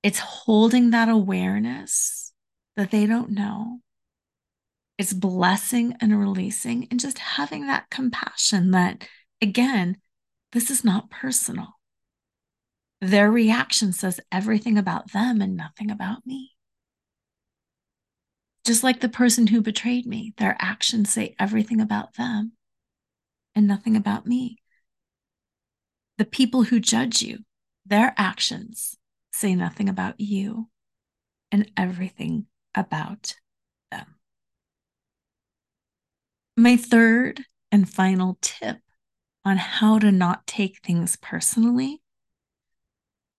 [0.02, 2.32] It's holding that awareness
[2.76, 3.80] that they don't know.
[4.96, 9.06] It's blessing and releasing and just having that compassion that,
[9.42, 9.98] again,
[10.52, 11.79] this is not personal.
[13.00, 16.52] Their reaction says everything about them and nothing about me.
[18.66, 22.52] Just like the person who betrayed me, their actions say everything about them
[23.54, 24.58] and nothing about me.
[26.18, 27.38] The people who judge you,
[27.86, 28.96] their actions
[29.32, 30.68] say nothing about you
[31.50, 33.34] and everything about
[33.90, 34.16] them.
[36.56, 38.78] My third and final tip
[39.44, 41.99] on how to not take things personally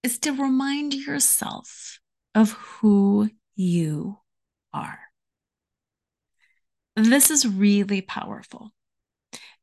[0.04, 2.00] is to remind yourself
[2.34, 4.18] of who you
[4.74, 5.00] are.
[6.96, 8.72] This is really powerful.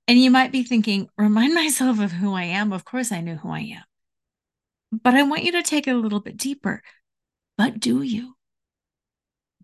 [0.07, 2.73] And you might be thinking, remind myself of who I am.
[2.73, 3.85] Of course, I know who I am.
[4.91, 6.83] But I want you to take it a little bit deeper.
[7.59, 8.35] But do you?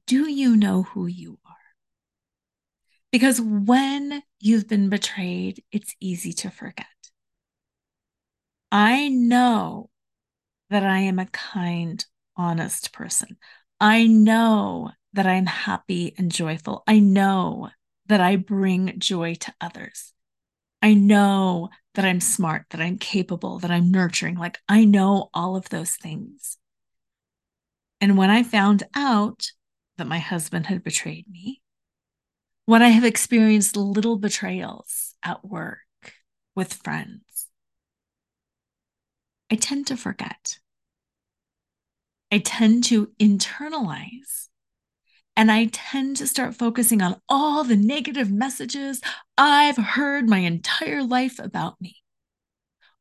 [0.06, 1.54] Do you know who you are?
[3.10, 6.86] Because when you've been betrayed, it's easy to forget.
[8.70, 9.88] I know
[10.70, 12.04] that I am a kind,
[12.36, 13.36] honest person.
[13.80, 16.82] I know that I'm happy and joyful.
[16.86, 17.70] I know
[18.06, 20.12] that I bring joy to others.
[20.82, 24.36] I know that I'm smart, that I'm capable, that I'm nurturing.
[24.36, 26.58] Like I know all of those things.
[28.00, 29.50] And when I found out
[29.96, 31.62] that my husband had betrayed me,
[32.66, 35.78] when I have experienced little betrayals at work
[36.54, 37.22] with friends,
[39.50, 40.58] I tend to forget.
[42.32, 44.48] I tend to internalize
[45.36, 49.00] and I tend to start focusing on all the negative messages
[49.36, 51.96] I've heard my entire life about me.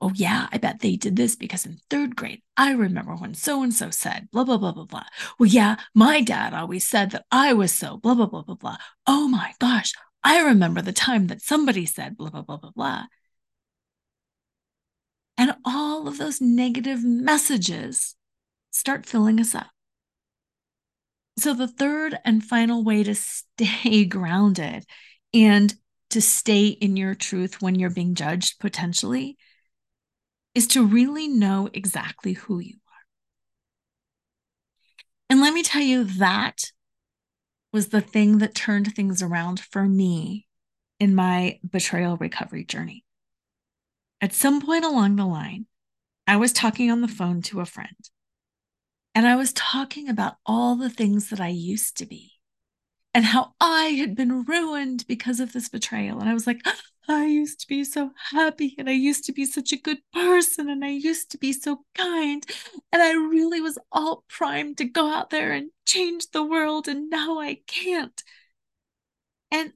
[0.02, 3.64] Oh, yeah, I bet they did this because in third grade, I remember when so
[3.64, 5.06] and so said, blah, blah, blah, blah, blah.
[5.40, 8.78] Well, yeah, my dad always said that I was so, blah, blah, blah, blah, blah.
[9.08, 13.06] Oh my gosh, I remember the time that somebody said, blah, blah, blah, blah, blah.
[15.38, 18.16] And all of those negative messages
[18.72, 19.72] start filling us up.
[21.38, 24.86] So, the third and final way to stay grounded
[25.34, 25.74] and
[26.12, 29.38] to stay in your truth when you're being judged potentially
[30.54, 32.94] is to really know exactly who you are.
[35.30, 36.72] And let me tell you, that
[37.72, 40.48] was the thing that turned things around for me
[41.00, 43.03] in my betrayal recovery journey.
[44.24, 45.66] At some point along the line,
[46.26, 48.10] I was talking on the phone to a friend
[49.14, 52.32] and I was talking about all the things that I used to be
[53.14, 56.22] and how I had been ruined because of this betrayal.
[56.22, 56.62] And I was like,
[57.10, 60.70] I used to be so happy and I used to be such a good person
[60.70, 62.46] and I used to be so kind.
[62.94, 66.88] And I really was all primed to go out there and change the world.
[66.88, 68.24] And now I can't.
[69.52, 69.74] And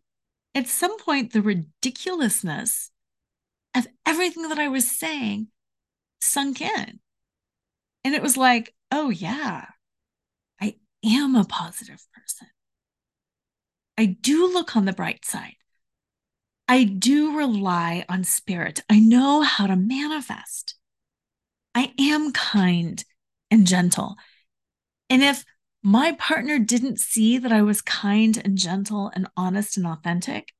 [0.56, 2.92] at some point, the ridiculousness
[3.78, 5.48] of everything that I was saying
[6.20, 7.00] sunk in.
[8.04, 9.66] And it was like, oh, yeah,
[10.62, 10.76] I
[11.06, 12.48] am a positive person.
[13.98, 15.56] I do look on the bright side.
[16.68, 18.84] I do rely on spirit.
[18.90, 20.76] I know how to manifest.
[21.74, 23.04] I am kind
[23.50, 24.16] and gentle.
[25.10, 25.46] And if
[25.82, 30.54] my partner didn't see that I was kind and gentle and honest and authentic,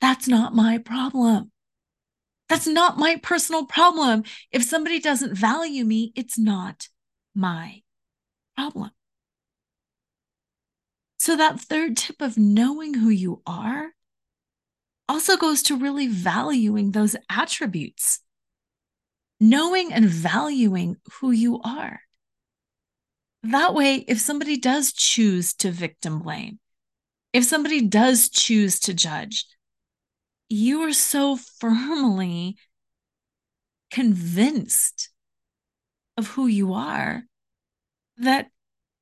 [0.00, 1.52] that's not my problem.
[2.48, 4.24] That's not my personal problem.
[4.50, 6.88] If somebody doesn't value me, it's not
[7.34, 7.82] my
[8.56, 8.90] problem.
[11.18, 13.90] So, that third tip of knowing who you are
[15.08, 18.20] also goes to really valuing those attributes,
[19.40, 22.00] knowing and valuing who you are.
[23.42, 26.60] That way, if somebody does choose to victim blame,
[27.32, 29.44] if somebody does choose to judge,
[30.48, 32.56] you are so firmly
[33.90, 35.10] convinced
[36.16, 37.22] of who you are
[38.18, 38.50] that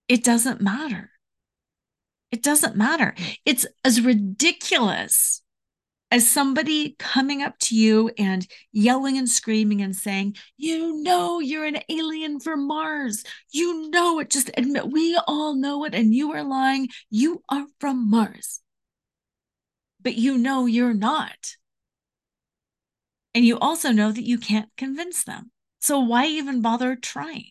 [0.08, 1.10] it doesn't matter.
[2.30, 3.14] It doesn't matter.
[3.44, 5.42] It's as ridiculous
[6.10, 11.64] as somebody coming up to you and yelling and screaming and saying, You know, you're
[11.64, 13.24] an alien from Mars.
[13.52, 14.30] You know it.
[14.30, 16.88] Just admit, we all know it, and you are lying.
[17.10, 18.60] You are from Mars.
[20.06, 21.56] But you know you're not.
[23.34, 25.50] And you also know that you can't convince them.
[25.80, 27.50] So why even bother trying?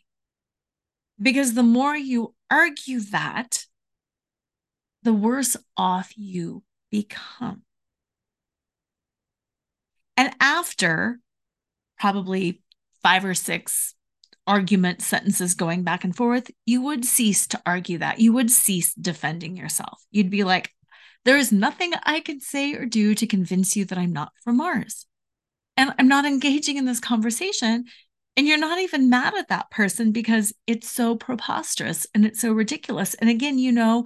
[1.21, 3.65] Because the more you argue that,
[5.03, 7.63] the worse off you become.
[10.15, 11.19] And after
[11.99, 12.61] probably
[13.03, 13.95] five or six
[14.47, 18.21] argument sentences going back and forth, you would cease to argue that.
[18.21, 20.01] You would cease defending yourself.
[20.09, 20.71] You'd be like,
[21.25, 24.57] there is nothing I can say or do to convince you that I'm not from
[24.57, 25.05] Mars.
[25.75, 27.85] And I'm not engaging in this conversation.
[28.37, 32.53] And you're not even mad at that person because it's so preposterous and it's so
[32.53, 33.13] ridiculous.
[33.15, 34.05] And again, you know,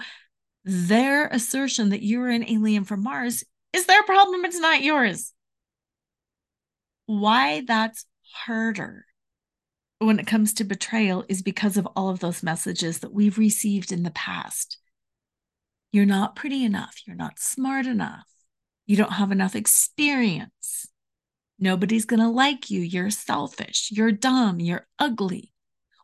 [0.64, 3.44] their assertion that you're an alien from Mars
[3.74, 4.46] is their problem.
[4.46, 5.34] It's not yours.
[7.06, 9.06] Why that's harder
[9.98, 13.92] when it comes to betrayal is because of all of those messages that we've received
[13.92, 14.78] in the past.
[15.92, 16.96] You're not pretty enough.
[17.06, 18.28] You're not smart enough.
[18.86, 20.88] You don't have enough experience.
[21.58, 22.82] Nobody's going to like you.
[22.82, 23.90] You're selfish.
[23.92, 24.60] You're dumb.
[24.60, 25.52] You're ugly.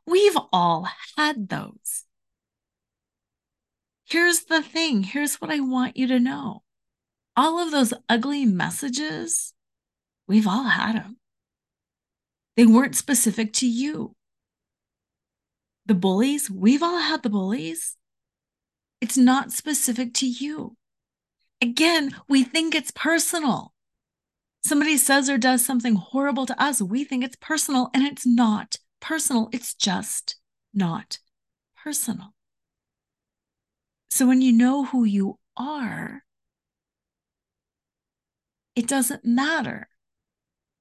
[0.05, 2.03] We've all had those.
[4.07, 6.61] Here's the thing here's what I want you to know
[7.35, 9.53] all of those ugly messages,
[10.27, 11.17] we've all had them.
[12.55, 14.15] They weren't specific to you.
[15.85, 17.97] The bullies, we've all had the bullies.
[19.05, 20.77] It's not specific to you.
[21.61, 23.71] Again, we think it's personal.
[24.63, 28.77] Somebody says or does something horrible to us, we think it's personal, and it's not
[28.99, 29.47] personal.
[29.51, 30.37] It's just
[30.73, 31.19] not
[31.83, 32.33] personal.
[34.09, 36.23] So when you know who you are,
[38.75, 39.87] it doesn't matter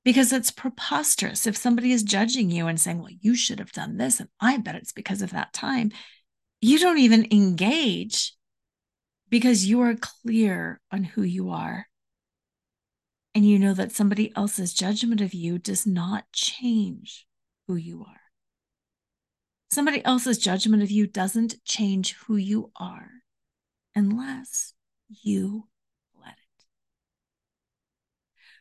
[0.03, 1.47] because it's preposterous.
[1.47, 4.57] If somebody is judging you and saying, well, you should have done this, and I
[4.57, 5.93] bet it's because of that time,
[6.65, 8.35] you don't even engage
[9.29, 11.89] because you are clear on who you are.
[13.35, 17.27] And you know that somebody else's judgment of you does not change
[17.67, 18.21] who you are.
[19.71, 23.11] Somebody else's judgment of you doesn't change who you are
[23.95, 24.73] unless
[25.09, 25.67] you
[26.19, 26.65] let it.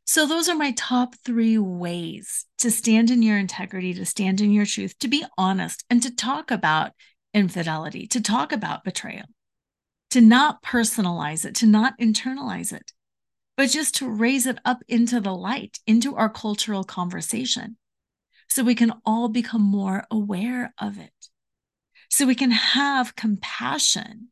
[0.06, 4.52] So, those are my top three ways to stand in your integrity, to stand in
[4.52, 6.92] your truth, to be honest, and to talk about
[7.34, 9.26] infidelity, to talk about betrayal,
[10.12, 12.92] to not personalize it, to not internalize it,
[13.58, 17.78] but just to raise it up into the light, into our cultural conversation,
[18.50, 21.30] so we can all become more aware of it,
[22.10, 24.30] so we can have compassion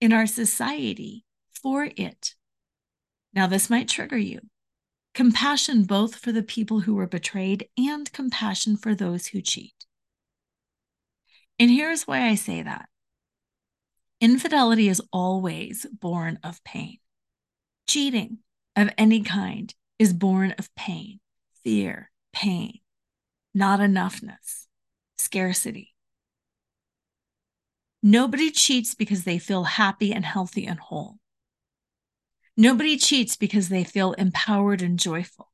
[0.00, 1.24] in our society
[1.62, 2.34] for it.
[3.32, 4.40] Now, this might trigger you.
[5.14, 9.74] Compassion both for the people who were betrayed and compassion for those who cheat.
[11.60, 12.88] And here's why I say that
[14.18, 16.98] infidelity is always born of pain.
[17.86, 18.38] Cheating
[18.74, 21.20] of any kind is born of pain,
[21.62, 22.78] fear, pain,
[23.54, 24.68] not enoughness,
[25.18, 25.94] scarcity.
[28.02, 31.18] Nobody cheats because they feel happy and healthy and whole.
[32.56, 35.50] Nobody cheats because they feel empowered and joyful.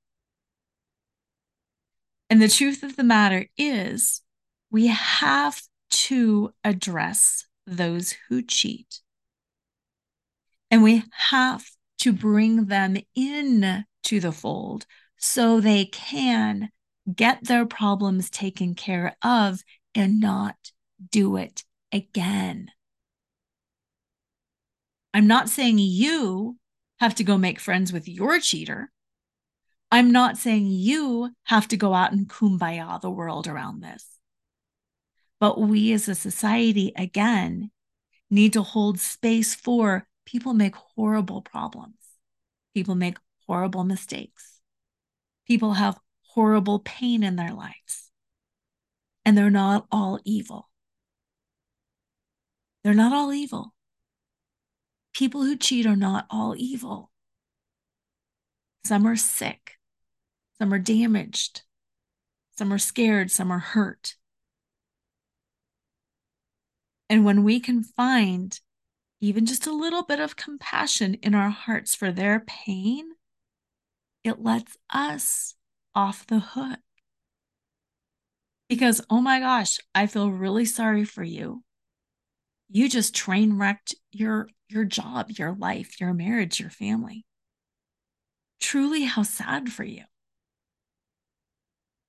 [2.31, 4.23] And the truth of the matter is,
[4.71, 9.01] we have to address those who cheat.
[10.71, 11.65] And we have
[11.99, 16.71] to bring them in to the fold so they can
[17.15, 19.61] get their problems taken care of
[19.95, 20.57] and not
[21.11, 22.69] do it again.
[25.15, 26.57] I'm not saying you
[27.01, 28.91] have to go make friends with your cheater.
[29.91, 34.16] I'm not saying you have to go out and kumbaya the world around this.
[35.39, 37.71] But we as a society, again,
[38.31, 41.95] need to hold space for people make horrible problems.
[42.75, 44.61] People make horrible mistakes.
[45.47, 48.11] People have horrible pain in their lives.
[49.25, 50.69] And they're not all evil.
[52.83, 53.75] They're not all evil.
[55.13, 57.11] People who cheat are not all evil.
[58.85, 59.73] Some are sick.
[60.59, 61.63] Some are damaged.
[62.57, 63.31] Some are scared.
[63.31, 64.17] Some are hurt.
[67.09, 68.59] And when we can find
[69.21, 73.11] even just a little bit of compassion in our hearts for their pain,
[74.25, 75.55] it lets us
[75.95, 76.81] off the hook.
[78.69, 81.63] Because, oh my gosh, I feel really sorry for you.
[82.69, 87.25] You just train wrecked your, your job, your life, your marriage, your family.
[88.59, 90.03] Truly, how sad for you.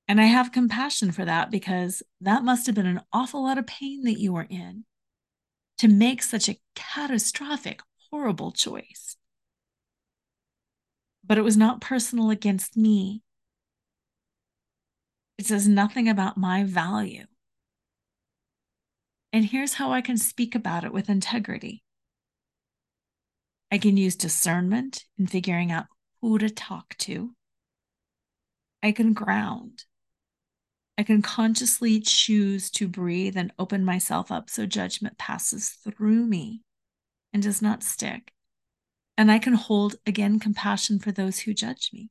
[0.08, 3.68] And I have compassion for that because that must have been an awful lot of
[3.68, 4.86] pain that you were in
[5.80, 9.18] to make such a catastrophic, horrible choice.
[11.26, 13.22] But it was not personal against me.
[15.38, 17.26] It says nothing about my value.
[19.34, 21.84] And here's how I can speak about it with integrity
[23.70, 25.88] I can use discernment in figuring out
[26.22, 27.36] who to talk to.
[28.82, 29.84] I can ground.
[30.98, 36.64] I can consciously choose to breathe and open myself up so judgment passes through me
[37.32, 38.32] and does not stick.
[39.16, 42.10] And I can hold again compassion for those who judge me.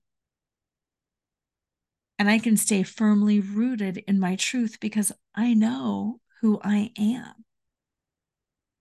[2.19, 7.45] And I can stay firmly rooted in my truth because I know who I am.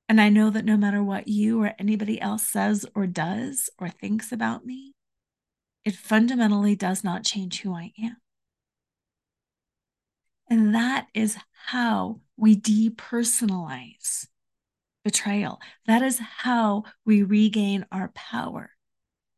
[0.07, 3.89] And I know that no matter what you or anybody else says or does or
[3.89, 4.93] thinks about me,
[5.83, 8.17] it fundamentally does not change who I am.
[10.49, 14.27] And that is how we depersonalize
[15.03, 15.59] betrayal.
[15.87, 18.71] That is how we regain our power,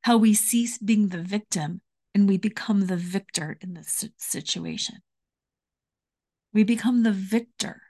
[0.02, 1.82] how we cease being the victim
[2.14, 4.98] and we become the victor in this situation.
[6.54, 7.82] We become the victor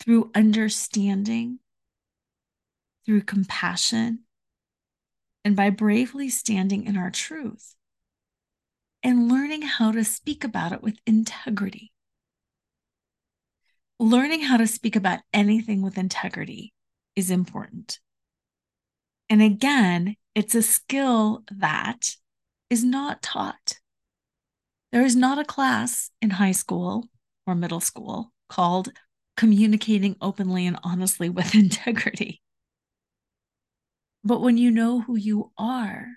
[0.00, 1.58] through understanding,
[3.04, 4.20] through compassion,
[5.44, 7.74] and by bravely standing in our truth
[9.02, 11.91] and learning how to speak about it with integrity.
[14.02, 16.74] Learning how to speak about anything with integrity
[17.14, 18.00] is important.
[19.30, 22.16] And again, it's a skill that
[22.68, 23.78] is not taught.
[24.90, 27.10] There is not a class in high school
[27.46, 28.88] or middle school called
[29.36, 32.42] communicating openly and honestly with integrity.
[34.24, 36.08] But when you know who you are,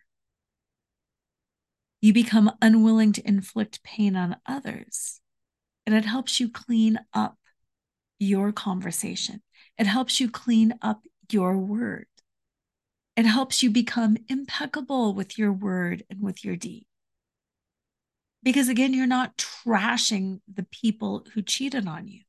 [2.02, 5.22] you become unwilling to inflict pain on others.
[5.86, 7.38] And it helps you clean up
[8.20, 9.41] your conversation.
[9.78, 12.07] It helps you clean up your word.
[13.16, 16.86] It helps you become impeccable with your word and with your deed.
[18.43, 22.22] Because again, you're not trashing the people who cheated on you.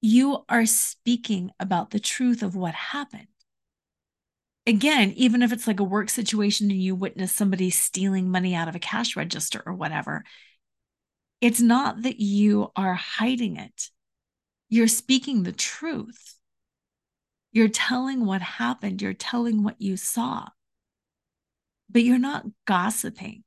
[0.00, 3.26] You are speaking about the truth of what happened
[4.66, 8.68] again, even if it's like a work situation and you witness somebody stealing money out
[8.68, 10.24] of a cash register or whatever,
[11.44, 13.90] it's not that you are hiding it.
[14.70, 16.36] You're speaking the truth.
[17.52, 20.48] You're telling what happened, you're telling what you saw,
[21.90, 23.44] but you're not gossiping.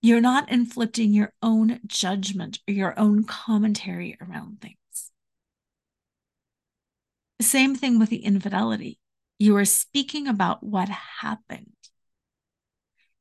[0.00, 4.78] You're not inflicting your own judgment or your own commentary around things.
[7.42, 8.98] Same thing with the infidelity
[9.38, 11.73] you are speaking about what happened.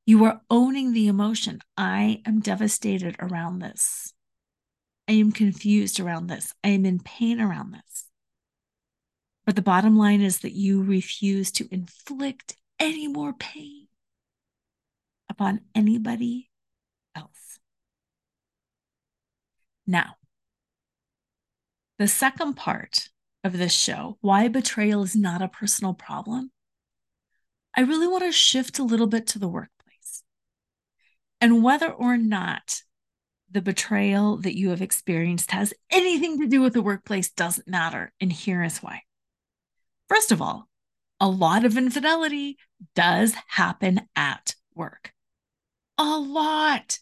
[0.06, 1.60] You are owning the emotion.
[1.78, 4.14] I am devastated around this.
[5.08, 6.54] I am confused around this.
[6.64, 8.06] I am in pain around this.
[9.46, 13.88] But the bottom line is that you refuse to inflict any more pain
[15.30, 16.50] upon anybody
[17.16, 17.60] else.
[19.88, 20.16] Now,
[21.98, 23.10] the second part
[23.44, 26.52] of this show, why betrayal is not a personal problem,
[27.76, 29.73] I really want to shift a little bit to the workplace
[31.44, 32.84] and whether or not
[33.52, 38.14] the betrayal that you have experienced has anything to do with the workplace doesn't matter.
[38.22, 39.02] And here is why.
[40.08, 40.70] First of all,
[41.20, 42.58] a lot of infidelity
[42.96, 45.12] does happen at work.
[45.98, 47.00] A lot.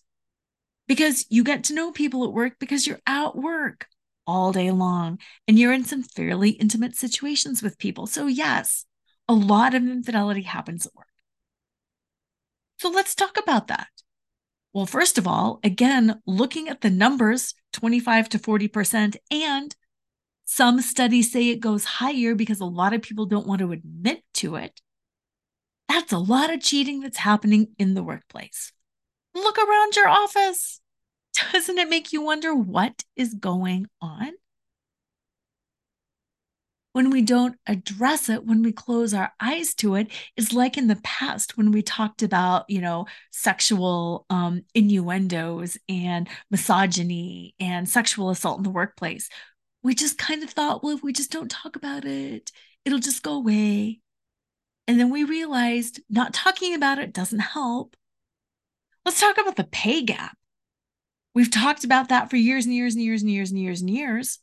[0.87, 3.85] Because you get to know people at work because you're at work
[4.25, 8.07] all day long and you're in some fairly intimate situations with people.
[8.07, 8.87] So, yes,
[9.27, 11.05] a lot of infidelity happens at work.
[12.79, 13.87] So, let's talk about that.
[14.73, 19.75] Well, first of all, again, looking at the numbers 25 to 40%, and
[20.45, 24.23] some studies say it goes higher because a lot of people don't want to admit
[24.35, 24.81] to it.
[25.89, 28.71] That's a lot of cheating that's happening in the workplace.
[29.33, 30.79] Look around your office.
[31.51, 34.31] Doesn't it make you wonder what is going on?
[36.93, 40.87] When we don't address it, when we close our eyes to it, it's like in
[40.87, 48.29] the past when we talked about, you know, sexual um, innuendos and misogyny and sexual
[48.29, 49.29] assault in the workplace.
[49.83, 52.51] We just kind of thought, well, if we just don't talk about it,
[52.83, 54.01] it'll just go away.
[54.87, 57.95] And then we realized not talking about it doesn't help.
[59.05, 60.37] Let's talk about the pay gap.
[61.33, 63.89] We've talked about that for years and years and years and years and years and
[63.89, 64.39] years.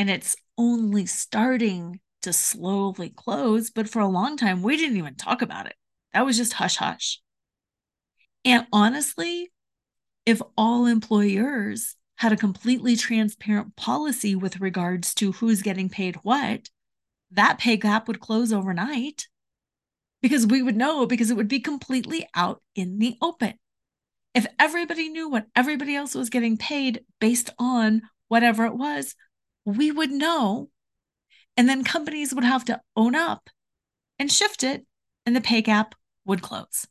[0.00, 3.68] And it's only starting to slowly close.
[3.68, 5.74] But for a long time, we didn't even talk about it.
[6.14, 7.20] That was just hush hush.
[8.42, 9.52] And honestly,
[10.24, 16.70] if all employers had a completely transparent policy with regards to who's getting paid what,
[17.32, 19.28] that pay gap would close overnight
[20.22, 23.52] because we would know because it would be completely out in the open.
[24.34, 29.14] If everybody knew what everybody else was getting paid based on whatever it was,
[29.64, 30.70] we would know.
[31.56, 33.50] And then companies would have to own up
[34.18, 34.86] and shift it,
[35.26, 35.94] and the pay gap
[36.24, 36.86] would close.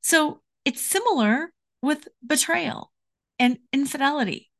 [0.00, 1.52] So it's similar
[1.82, 2.92] with betrayal
[3.38, 4.50] and infidelity.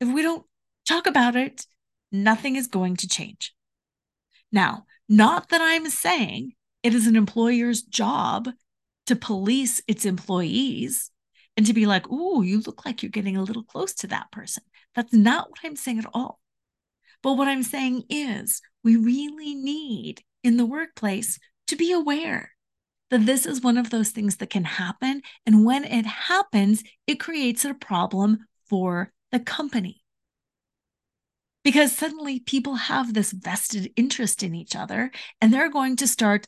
[0.00, 0.44] If we don't
[0.86, 1.66] talk about it,
[2.10, 3.54] nothing is going to change.
[4.50, 8.48] Now, not that I'm saying it is an employer's job
[9.06, 11.10] to police its employees
[11.56, 14.30] and to be like, "Ooh, you look like you're getting a little close to that
[14.32, 14.64] person."
[14.94, 16.40] That's not what I'm saying at all.
[17.22, 21.38] But what I'm saying is, we really need in the workplace
[21.68, 22.50] to be aware
[23.10, 25.22] that this is one of those things that can happen.
[25.46, 30.02] And when it happens, it creates a problem for the company.
[31.62, 36.46] Because suddenly people have this vested interest in each other and they're going to start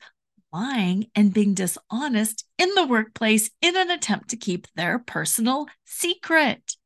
[0.52, 6.76] lying and being dishonest in the workplace in an attempt to keep their personal secret.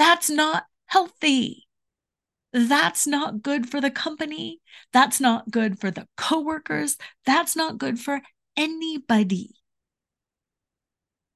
[0.00, 1.66] That's not healthy.
[2.54, 4.62] That's not good for the company.
[4.94, 6.96] That's not good for the coworkers.
[7.26, 8.22] That's not good for
[8.56, 9.56] anybody.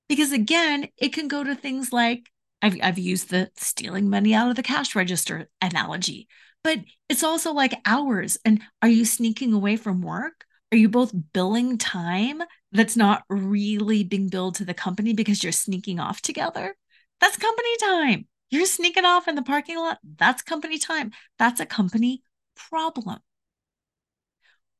[0.08, 2.30] Because again, it can go to things like
[2.62, 6.26] I've, I've used the stealing money out of the cash register analogy,
[6.62, 6.78] but
[7.10, 8.38] it's also like hours.
[8.46, 10.46] And are you sneaking away from work?
[10.72, 12.40] Are you both billing time
[12.72, 16.74] that's not really being billed to the company because you're sneaking off together?
[17.20, 18.26] That's company time.
[18.54, 19.98] You're sneaking off in the parking lot.
[20.16, 21.10] That's company time.
[21.40, 22.22] That's a company
[22.54, 23.18] problem.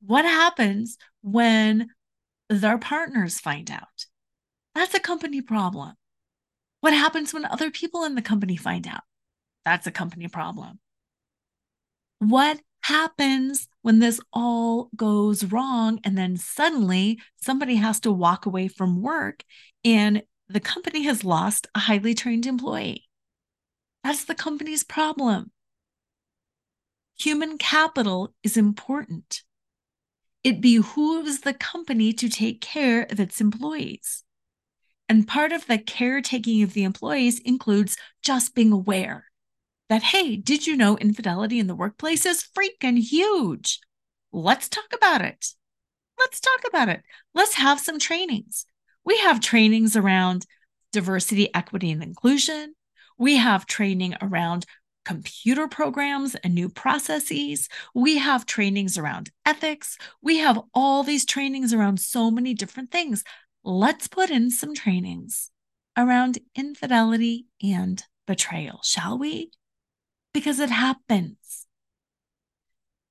[0.00, 1.88] What happens when
[2.48, 4.06] their partners find out?
[4.76, 5.94] That's a company problem.
[6.82, 9.02] What happens when other people in the company find out?
[9.64, 10.78] That's a company problem.
[12.20, 18.68] What happens when this all goes wrong and then suddenly somebody has to walk away
[18.68, 19.42] from work
[19.84, 23.08] and the company has lost a highly trained employee?
[24.04, 25.50] That's the company's problem.
[27.18, 29.42] Human capital is important.
[30.44, 34.22] It behooves the company to take care of its employees.
[35.08, 39.24] And part of the caretaking of the employees includes just being aware
[39.88, 43.80] that, hey, did you know infidelity in the workplace is freaking huge?
[44.32, 45.46] Let's talk about it.
[46.18, 47.02] Let's talk about it.
[47.34, 48.66] Let's have some trainings.
[49.04, 50.44] We have trainings around
[50.92, 52.74] diversity, equity, and inclusion.
[53.24, 54.66] We have training around
[55.06, 57.70] computer programs and new processes.
[57.94, 59.96] We have trainings around ethics.
[60.20, 63.24] We have all these trainings around so many different things.
[63.62, 65.50] Let's put in some trainings
[65.96, 69.50] around infidelity and betrayal, shall we?
[70.34, 71.66] Because it happens.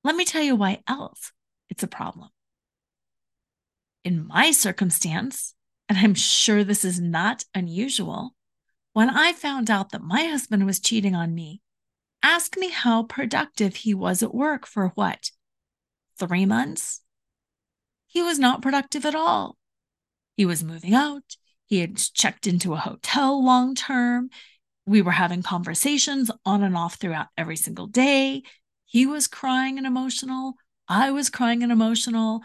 [0.04, 1.32] Let me tell you why else
[1.70, 2.28] it's a problem.
[4.04, 5.56] In my circumstance,
[5.88, 8.36] and I'm sure this is not unusual,
[8.94, 11.60] when I found out that my husband was cheating on me,
[12.22, 15.30] ask me how productive he was at work for what?
[16.18, 17.00] Three months?
[18.06, 19.56] He was not productive at all.
[20.36, 21.36] He was moving out.
[21.66, 24.30] He had checked into a hotel long term.
[24.86, 28.42] We were having conversations on and off throughout every single day.
[28.84, 30.54] He was crying and emotional.
[30.86, 32.42] I was crying and emotional.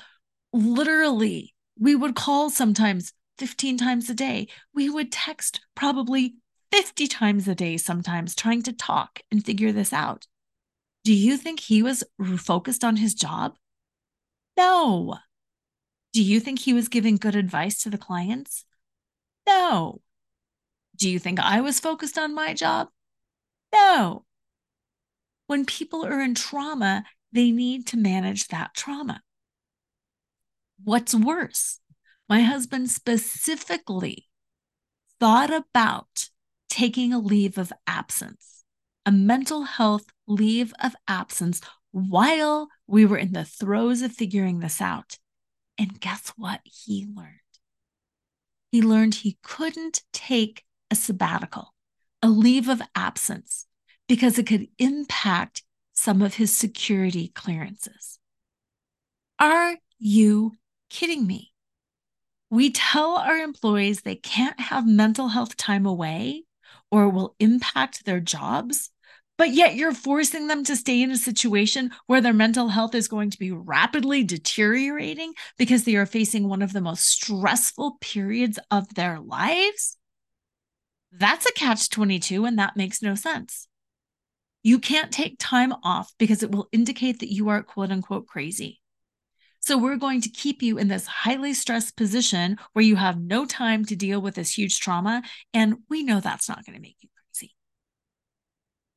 [0.52, 4.48] Literally, we would call sometimes 15 times a day.
[4.74, 6.36] We would text probably
[6.72, 10.28] 50 times a day sometimes trying to talk and figure this out.
[11.04, 12.04] Do you think he was
[12.38, 13.56] focused on his job?
[14.58, 15.16] No.
[16.14, 18.66] Do you think he was giving good advice to the clients?
[19.48, 20.02] No.
[20.98, 22.90] Do you think I was focused on my job?
[23.74, 24.26] No.
[25.48, 29.22] When people are in trauma, they need to manage that trauma.
[30.84, 31.80] What's worse,
[32.30, 34.28] my husband specifically
[35.20, 36.30] thought about
[36.70, 38.64] taking a leave of absence,
[39.06, 41.60] a mental health leave of absence
[41.92, 45.18] while we were in the throes of figuring this out.
[45.78, 47.34] And guess what he learned?
[48.72, 51.74] He learned he couldn't take a sabbatical,
[52.22, 53.66] a leave of absence,
[54.08, 55.64] because it could impact
[55.94, 58.20] some of his security clearances.
[59.40, 60.54] Are you
[60.90, 61.54] kidding me?
[62.50, 66.44] We tell our employees they can't have mental health time away
[66.92, 68.90] or it will impact their jobs,
[69.38, 73.08] but yet you're forcing them to stay in a situation where their mental health is
[73.08, 78.58] going to be rapidly deteriorating because they are facing one of the most stressful periods
[78.72, 79.98] of their lives.
[81.12, 83.68] That's a catch 22, and that makes no sense.
[84.62, 88.82] You can't take time off because it will indicate that you are quote unquote crazy.
[89.70, 93.46] So we're going to keep you in this highly stressed position where you have no
[93.46, 95.22] time to deal with this huge trauma.
[95.54, 97.54] And we know that's not going to make you crazy.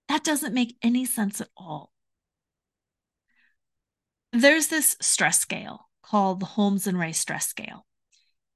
[0.08, 1.92] That doesn't make any sense at all.
[4.32, 7.84] There's this stress scale called the Holmes and Rahe stress scale.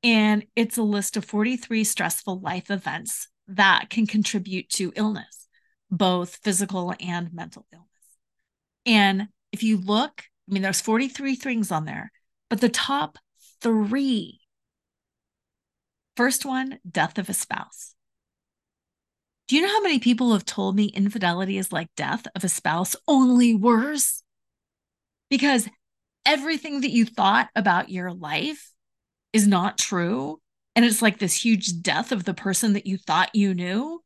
[0.03, 5.49] And it's a list of 43 stressful life events that can contribute to illness,
[5.91, 7.91] both physical and mental illness.
[8.87, 12.13] And if you look I mean, there's 43 things on there,
[12.49, 13.19] but the top
[13.61, 14.41] three
[16.17, 17.95] first one, death of a spouse.
[19.49, 22.49] Do you know how many people have told me infidelity is like death of a
[22.49, 24.23] spouse, only worse?
[25.31, 25.69] Because
[26.25, 28.73] everything that you thought about your life
[29.33, 30.41] is not true.
[30.75, 34.03] And it's like this huge death of the person that you thought you knew.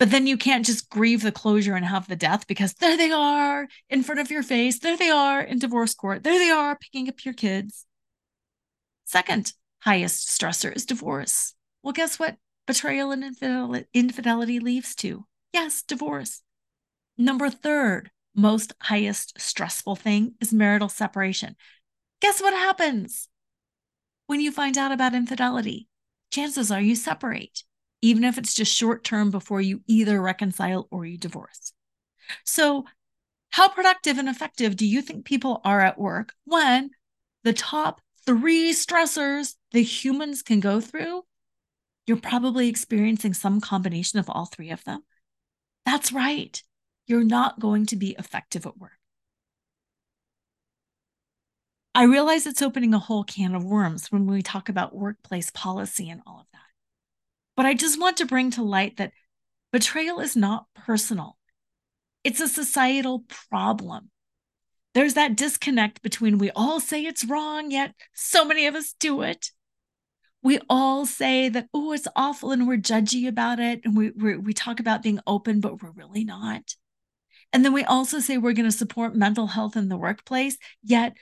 [0.00, 3.12] But then you can't just grieve the closure and have the death because there they
[3.12, 4.78] are in front of your face.
[4.78, 6.24] There they are in divorce court.
[6.24, 7.84] There they are picking up your kids.
[9.04, 11.54] Second highest stressor is divorce.
[11.82, 12.36] Well, guess what?
[12.66, 13.22] Betrayal and
[13.92, 16.40] infidelity leads to yes, divorce.
[17.18, 21.56] Number third most highest stressful thing is marital separation.
[22.22, 23.28] Guess what happens
[24.28, 25.88] when you find out about infidelity?
[26.30, 27.64] Chances are you separate
[28.02, 31.72] even if it's just short term before you either reconcile or you divorce.
[32.44, 32.84] So,
[33.50, 36.90] how productive and effective do you think people are at work when
[37.42, 41.22] the top three stressors the humans can go through?
[42.06, 45.02] You're probably experiencing some combination of all three of them.
[45.84, 46.62] That's right.
[47.06, 48.92] You're not going to be effective at work.
[51.94, 56.08] I realize it's opening a whole can of worms when we talk about workplace policy
[56.08, 56.69] and all of that.
[57.56, 59.12] But I just want to bring to light that
[59.72, 61.36] betrayal is not personal,
[62.24, 64.10] it's a societal problem.
[64.92, 69.22] There's that disconnect between we all say it's wrong, yet so many of us do
[69.22, 69.50] it.
[70.42, 73.82] We all say that, oh, it's awful, and we're judgy about it.
[73.84, 76.74] And we, we, we talk about being open, but we're really not.
[77.52, 81.16] And then we also say we're going to support mental health in the workplace, yet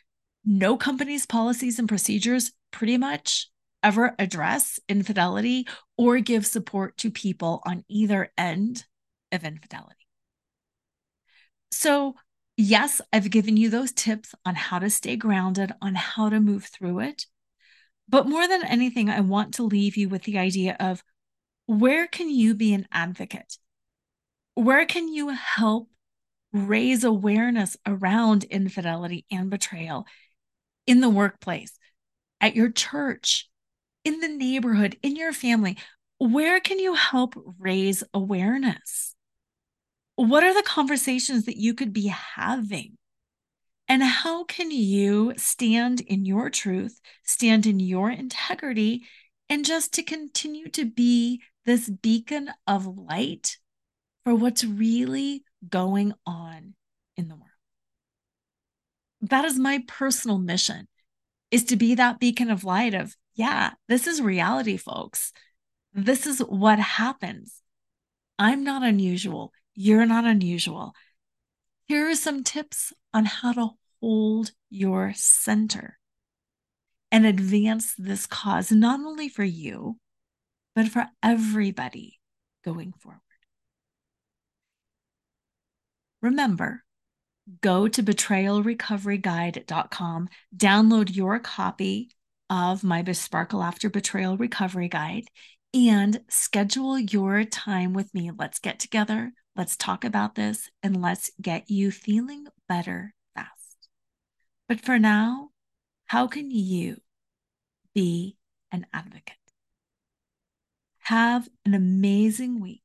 [0.44, 3.50] no company's policies and procedures pretty much
[3.82, 5.66] ever address infidelity
[5.96, 8.84] or give support to people on either end
[9.32, 9.94] of infidelity.
[11.70, 12.14] So,
[12.56, 16.64] yes, I've given you those tips on how to stay grounded, on how to move
[16.64, 17.26] through it.
[18.08, 21.02] But more than anything, I want to leave you with the idea of
[21.66, 23.58] where can you be an advocate?
[24.54, 25.88] Where can you help
[26.52, 30.06] raise awareness around infidelity and betrayal
[30.86, 31.78] in the workplace,
[32.40, 33.48] at your church,
[34.04, 35.76] in the neighborhood, in your family?
[36.18, 39.14] Where can you help raise awareness?
[40.16, 42.98] What are the conversations that you could be having?
[43.86, 49.06] And how can you stand in your truth, stand in your integrity,
[49.48, 53.56] and just to continue to be this beacon of light
[54.24, 56.74] for what's really going on
[57.16, 57.48] in the world?
[59.22, 60.88] That is my personal mission
[61.50, 65.32] is to be that beacon of light of yeah, this is reality, folks.
[65.94, 67.62] This is what happens.
[68.36, 69.52] I'm not unusual.
[69.76, 70.92] You're not unusual.
[71.86, 73.68] Here are some tips on how to
[74.00, 76.00] hold your center
[77.12, 80.00] and advance this cause, not only for you,
[80.74, 82.18] but for everybody
[82.64, 83.20] going forward.
[86.20, 86.82] Remember,
[87.60, 92.10] go to betrayalrecoveryguide.com, download your copy
[92.50, 95.28] of my Besparkle After Betrayal Recovery Guide
[95.74, 98.30] and schedule your time with me.
[98.36, 103.88] Let's get together, let's talk about this, and let's get you feeling better fast.
[104.68, 105.50] But for now,
[106.06, 106.96] how can you
[107.94, 108.36] be
[108.72, 109.36] an advocate?
[111.00, 112.82] Have an amazing week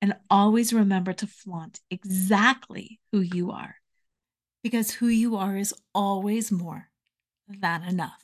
[0.00, 3.76] and always remember to flaunt exactly who you are
[4.62, 6.88] because who you are is always more
[7.48, 8.23] than enough.